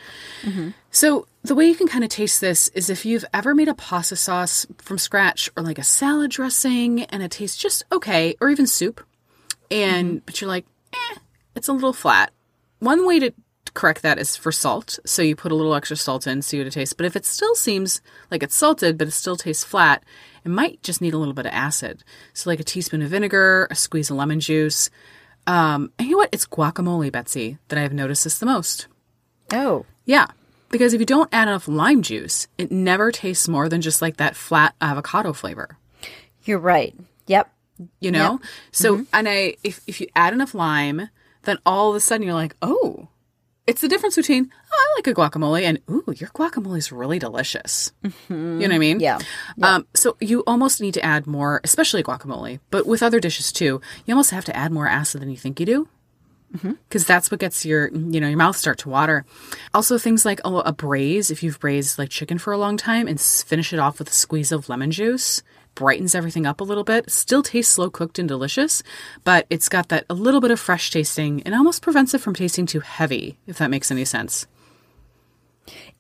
Mm-hmm. 0.42 0.70
So 0.90 1.26
the 1.42 1.55
way 1.55 1.66
you 1.66 1.74
can 1.74 1.88
kind 1.88 2.05
of 2.05 2.11
taste 2.11 2.40
this 2.40 2.68
is 2.68 2.88
if 2.88 3.05
you've 3.05 3.24
ever 3.35 3.55
made 3.55 3.68
a 3.68 3.74
pasta 3.74 4.16
sauce 4.16 4.66
from 4.79 4.98
scratch 4.98 5.50
or 5.57 5.62
like 5.62 5.79
a 5.79 5.85
salad 5.85 6.31
dressing 6.31 7.02
and 7.05 7.22
it 7.22 7.33
tastes 7.33 7.57
just 7.57 7.85
okay, 7.90 8.37
or 8.40 8.50
even 8.50 8.66
soup, 8.66 9.05
and 9.70 10.09
mm-hmm. 10.09 10.18
but 10.24 10.40
you're 10.40 10.48
like, 10.48 10.66
eh, 10.92 11.18
it's 11.57 11.68
a 11.68 11.72
little 11.72 11.92
flat. 11.92 12.33
One 12.79 13.07
way 13.07 13.18
to 13.18 13.33
correct 13.77 14.03
that 14.03 14.19
is 14.19 14.37
for 14.37 14.51
salt. 14.51 14.99
So 15.07 15.23
you 15.23 15.37
put 15.37 15.53
a 15.53 15.55
little 15.55 15.75
extra 15.75 15.97
salt 15.97 16.27
in, 16.27 16.43
see 16.43 16.59
what 16.59 16.67
it 16.67 16.73
tastes. 16.73 16.93
But 16.95 17.07
if 17.07 17.15
it 17.15 17.25
still 17.25 17.55
seems 17.55 18.01
like 18.31 18.43
it's 18.43 18.57
salted, 18.57 18.99
but 18.99 19.09
it 19.09 19.12
still 19.12 19.37
tastes 19.37 19.62
flat, 19.62 20.03
it 20.45 20.49
might 20.49 20.83
just 20.83 21.01
need 21.01 21.15
a 21.15 21.19
little 21.19 21.35
bit 21.35 21.47
of 21.47 21.53
acid. 21.53 22.03
So 22.33 22.51
like 22.51 22.59
a 22.61 22.65
teaspoon 22.65 23.03
of 23.03 23.11
vinegar, 23.11 23.69
a 23.71 23.75
squeeze 23.77 24.11
of 24.11 24.17
lemon 24.17 24.41
juice. 24.41 24.91
Um, 25.47 25.93
and 25.99 26.09
you 26.09 26.12
know 26.12 26.19
what? 26.19 26.31
It's 26.33 26.47
guacamole, 26.47 27.12
Betsy, 27.12 27.59
that 27.69 27.79
I 27.79 27.83
have 27.83 27.93
noticed 27.93 28.25
this 28.25 28.39
the 28.39 28.47
most. 28.47 28.89
Oh, 29.53 29.87
Yeah. 30.05 30.27
Because 30.69 30.93
if 30.93 30.99
you 31.01 31.07
don't 31.07 31.33
add 31.33 31.47
enough 31.47 31.69
lime 31.69 32.03
juice, 32.03 32.49
it 32.59 32.73
never 32.73 33.12
tastes 33.12 33.47
more 33.47 33.69
than 33.69 33.81
just 33.81 34.03
like 34.03 34.17
that 34.17 34.35
flat 34.35 34.75
avocado 34.81 35.33
flavor. 35.33 35.79
You're 36.45 36.59
right. 36.59 36.93
Yep. 37.29 37.49
you 38.01 38.11
know? 38.11 38.41
So, 38.73 39.07
and 39.12 39.29
I, 39.29 39.57
if, 39.62 39.81
if 39.87 40.01
you 40.01 40.09
add 40.17 40.33
enough 40.33 40.55
lime, 40.55 41.09
then 41.43 41.59
all 41.65 41.91
of 41.91 41.97
a 41.97 42.01
sudden 42.01 42.27
you're 42.27 42.35
like, 42.35 42.57
oh, 42.62 43.07
it's 43.66 43.81
the 43.81 43.88
difference 43.88 44.16
between, 44.16 44.50
oh, 44.72 44.74
I 44.74 44.98
like 44.98 45.07
a 45.09 45.14
guacamole 45.14 45.62
and, 45.62 45.79
ooh, 45.90 46.05
your 46.16 46.31
guacamole 46.31 46.79
is 46.79 46.92
really 46.92 47.18
delicious. 47.18 47.92
You 48.29 48.37
know 48.37 48.59
what 48.59 48.72
I 48.72 48.79
mean? 48.79 49.00
Yeah. 49.00 49.18
Um, 49.62 49.87
so 49.94 50.16
you 50.20 50.44
almost 50.46 50.81
need 50.81 50.94
to 50.94 51.05
add 51.05 51.26
more, 51.26 51.61
especially 51.64 52.02
guacamole, 52.02 52.61
but 52.70 52.87
with 52.87 53.02
other 53.02 53.18
dishes 53.20 53.50
too, 53.52 53.81
you 54.05 54.14
almost 54.14 54.31
have 54.31 54.44
to 54.46 54.57
add 54.57 54.70
more 54.72 54.87
acid 54.87 55.20
than 55.20 55.31
you 55.31 55.37
think 55.37 55.59
you 55.61 55.66
do. 55.66 55.88
Because 56.88 57.05
that's 57.05 57.31
what 57.31 57.40
gets 57.40 57.66
your, 57.66 57.88
you 57.90 58.18
know, 58.18 58.29
your 58.29 58.38
mouth 58.38 58.57
start 58.57 58.79
to 58.79 58.88
water. 58.88 59.26
Also, 59.74 59.98
things 59.98 60.24
like 60.24 60.40
oh, 60.42 60.61
a 60.61 60.72
braise, 60.72 61.31
if 61.31 61.42
you've 61.42 61.61
braised 61.61 61.98
like 61.98 62.09
chicken 62.09 62.38
for 62.38 62.52
a 62.52 62.57
long 62.57 62.79
time 62.79 63.09
and 63.09 63.18
s- 63.18 63.42
finish 63.42 63.74
it 63.74 63.79
off 63.79 63.98
with 63.98 64.09
a 64.09 64.12
squeeze 64.12 64.52
of 64.52 64.68
lemon 64.68 64.90
juice, 64.90 65.42
brightens 65.77 66.17
everything 66.17 66.45
up 66.45 66.61
a 66.61 66.65
little 66.65 66.83
bit. 66.83 67.09
Still 67.09 67.45
tastes 67.45 67.73
slow 67.73 67.89
cooked 67.89 68.19
and 68.19 68.29
delicious, 68.29 68.83
but 69.23 69.47
it's 69.49 69.69
got 69.69 69.91
that 69.91 70.05
a 70.11 70.15
little 70.15 70.41
bit 70.41 70.51
of 70.51 70.59
fresh 70.59 70.91
tasting 70.91 71.41
and 71.45 71.55
almost 71.55 71.83
prevents 71.83 72.12
it 72.15 72.21
from 72.21 72.35
tasting 72.35 72.67
too 72.67 72.81
heavy, 72.81 73.39
if 73.47 73.59
that 73.59 73.71
makes 73.71 73.93
any 73.93 74.05
sense. 74.05 74.49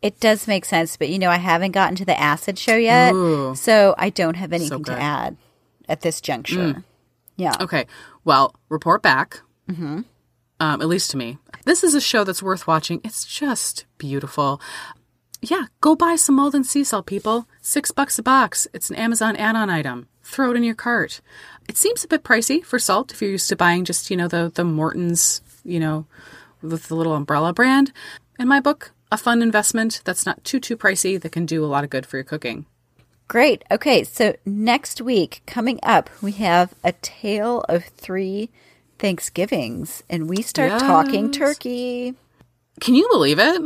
It 0.02 0.18
does 0.18 0.48
make 0.48 0.64
sense, 0.64 0.96
but 0.96 1.08
you 1.08 1.18
know, 1.18 1.30
I 1.30 1.36
haven't 1.36 1.70
gotten 1.72 1.94
to 1.96 2.04
the 2.04 2.18
acid 2.18 2.58
show 2.58 2.76
yet, 2.76 3.14
Ooh. 3.14 3.54
so 3.54 3.94
I 3.96 4.10
don't 4.10 4.34
have 4.34 4.52
anything 4.52 4.84
to 4.84 4.98
add 4.98 5.36
at 5.88 6.00
this 6.00 6.20
juncture. 6.20 6.84
Yeah. 7.36 7.54
Okay. 7.60 7.86
Well, 8.24 8.54
report 8.68 9.02
back. 9.02 9.40
Mm-hmm. 9.68 10.00
Um, 10.58 10.80
at 10.80 10.88
least 10.88 11.10
to 11.10 11.16
me. 11.16 11.38
This 11.66 11.84
is 11.84 11.94
a 11.94 12.00
show 12.00 12.24
that's 12.24 12.42
worth 12.42 12.66
watching. 12.66 13.00
It's 13.04 13.24
just 13.26 13.84
beautiful. 13.98 14.60
Yeah, 15.48 15.66
go 15.80 15.94
buy 15.94 16.16
some 16.16 16.34
Maldon 16.34 16.64
sea 16.64 16.82
salt, 16.82 17.06
people. 17.06 17.46
Six 17.60 17.92
bucks 17.92 18.18
a 18.18 18.22
box. 18.22 18.66
It's 18.72 18.90
an 18.90 18.96
Amazon 18.96 19.36
add-on 19.36 19.70
item. 19.70 20.08
Throw 20.24 20.50
it 20.50 20.56
in 20.56 20.64
your 20.64 20.74
cart. 20.74 21.20
It 21.68 21.76
seems 21.76 22.02
a 22.02 22.08
bit 22.08 22.24
pricey 22.24 22.64
for 22.64 22.80
salt 22.80 23.12
if 23.12 23.22
you're 23.22 23.30
used 23.30 23.48
to 23.50 23.56
buying 23.56 23.84
just, 23.84 24.10
you 24.10 24.16
know, 24.16 24.26
the 24.26 24.50
the 24.52 24.64
Morton's, 24.64 25.42
you 25.64 25.78
know, 25.78 26.04
with 26.62 26.88
the 26.88 26.96
little 26.96 27.14
umbrella 27.14 27.52
brand. 27.52 27.92
In 28.40 28.48
my 28.48 28.58
book, 28.58 28.90
a 29.12 29.16
fun 29.16 29.40
investment 29.40 30.02
that's 30.04 30.26
not 30.26 30.42
too 30.42 30.58
too 30.58 30.76
pricey 30.76 31.20
that 31.20 31.30
can 31.30 31.46
do 31.46 31.64
a 31.64 31.66
lot 31.66 31.84
of 31.84 31.90
good 31.90 32.06
for 32.06 32.16
your 32.16 32.24
cooking. 32.24 32.66
Great. 33.28 33.62
Okay, 33.70 34.02
so 34.02 34.34
next 34.44 35.00
week 35.00 35.42
coming 35.46 35.78
up, 35.84 36.10
we 36.20 36.32
have 36.32 36.74
a 36.82 36.92
tale 37.02 37.60
of 37.68 37.84
three 37.84 38.50
Thanksgivings, 38.98 40.02
and 40.10 40.28
we 40.28 40.42
start 40.42 40.80
talking 40.80 41.30
turkey. 41.30 42.14
Can 42.80 42.96
you 42.96 43.08
believe 43.08 43.38
it? 43.38 43.62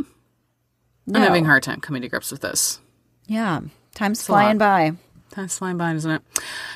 No. 1.07 1.19
I'm 1.19 1.25
having 1.25 1.45
a 1.45 1.47
hard 1.47 1.63
time 1.63 1.81
coming 1.81 2.01
to 2.01 2.09
grips 2.09 2.31
with 2.31 2.41
this. 2.41 2.79
Yeah, 3.27 3.61
time's 3.95 4.21
a 4.21 4.25
flying 4.25 4.57
by. 4.57 4.93
Time's 5.31 5.57
flying 5.57 5.77
by, 5.77 5.93
isn't 5.93 6.11
it? 6.11 6.21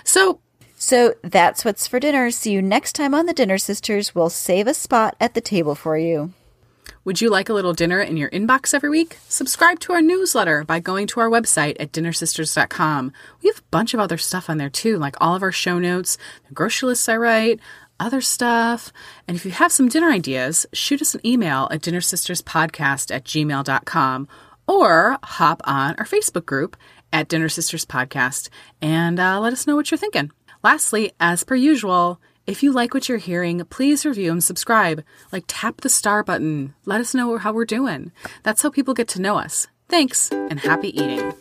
So 0.03 0.39
So 0.77 1.13
that's 1.23 1.65
what's 1.65 1.87
for 1.87 1.99
dinner. 1.99 2.31
See 2.31 2.51
you 2.51 2.61
next 2.61 2.93
time 2.93 3.13
on 3.13 3.25
the 3.25 3.33
Dinner 3.33 3.57
Sisters. 3.57 4.13
We'll 4.13 4.29
save 4.29 4.67
a 4.67 4.73
spot 4.73 5.15
at 5.19 5.33
the 5.33 5.41
table 5.41 5.75
for 5.75 5.97
you. 5.97 6.33
Would 7.03 7.21
you 7.21 7.29
like 7.29 7.49
a 7.49 7.53
little 7.53 7.73
dinner 7.73 7.99
in 8.01 8.17
your 8.17 8.31
inbox 8.31 8.73
every 8.73 8.89
week? 8.89 9.17
Subscribe 9.27 9.79
to 9.81 9.93
our 9.93 10.01
newsletter 10.01 10.63
by 10.63 10.79
going 10.79 11.05
to 11.07 11.19
our 11.19 11.29
website 11.29 11.75
at 11.79 11.91
dinnersisters.com. 11.91 13.13
We 13.43 13.49
have 13.49 13.59
a 13.59 13.69
bunch 13.69 13.93
of 13.93 13.99
other 13.99 14.17
stuff 14.17 14.49
on 14.49 14.57
there 14.57 14.71
too, 14.71 14.97
like 14.97 15.15
all 15.21 15.35
of 15.35 15.43
our 15.43 15.51
show 15.51 15.77
notes, 15.77 16.17
the 16.47 16.53
grocery 16.53 16.87
lists 16.87 17.07
I 17.07 17.17
write, 17.17 17.59
other 17.99 18.21
stuff. 18.21 18.91
And 19.27 19.35
if 19.35 19.45
you 19.45 19.51
have 19.51 19.71
some 19.71 19.89
dinner 19.89 20.09
ideas, 20.09 20.65
shoot 20.73 21.01
us 21.01 21.15
an 21.15 21.25
email 21.25 21.67
at 21.71 21.81
dinnersisterspodcast 21.81 23.13
at 23.13 23.25
gmail.com 23.25 24.27
or 24.67 25.17
hop 25.23 25.61
on 25.65 25.95
our 25.97 26.05
Facebook 26.05 26.45
group 26.45 26.75
at 27.13 27.27
Dinner 27.27 27.49
Sisters 27.49 27.85
Podcast 27.85 28.49
and 28.81 29.19
uh, 29.19 29.39
let 29.39 29.53
us 29.53 29.67
know 29.67 29.75
what 29.75 29.91
you're 29.91 29.97
thinking. 29.97 30.31
Lastly, 30.63 31.13
as 31.19 31.43
per 31.43 31.55
usual, 31.55 32.19
if 32.47 32.61
you 32.63 32.71
like 32.71 32.93
what 32.93 33.07
you're 33.07 33.17
hearing, 33.17 33.63
please 33.65 34.05
review 34.05 34.31
and 34.31 34.43
subscribe. 34.43 35.03
Like 35.31 35.45
tap 35.47 35.81
the 35.81 35.89
star 35.89 36.23
button. 36.23 36.73
Let 36.85 37.01
us 37.01 37.13
know 37.13 37.37
how 37.37 37.53
we're 37.53 37.65
doing. 37.65 38.11
That's 38.43 38.61
how 38.61 38.69
people 38.69 38.93
get 38.93 39.07
to 39.09 39.21
know 39.21 39.37
us. 39.37 39.67
Thanks 39.87 40.31
and 40.31 40.59
happy 40.59 40.89
eating. 40.89 41.33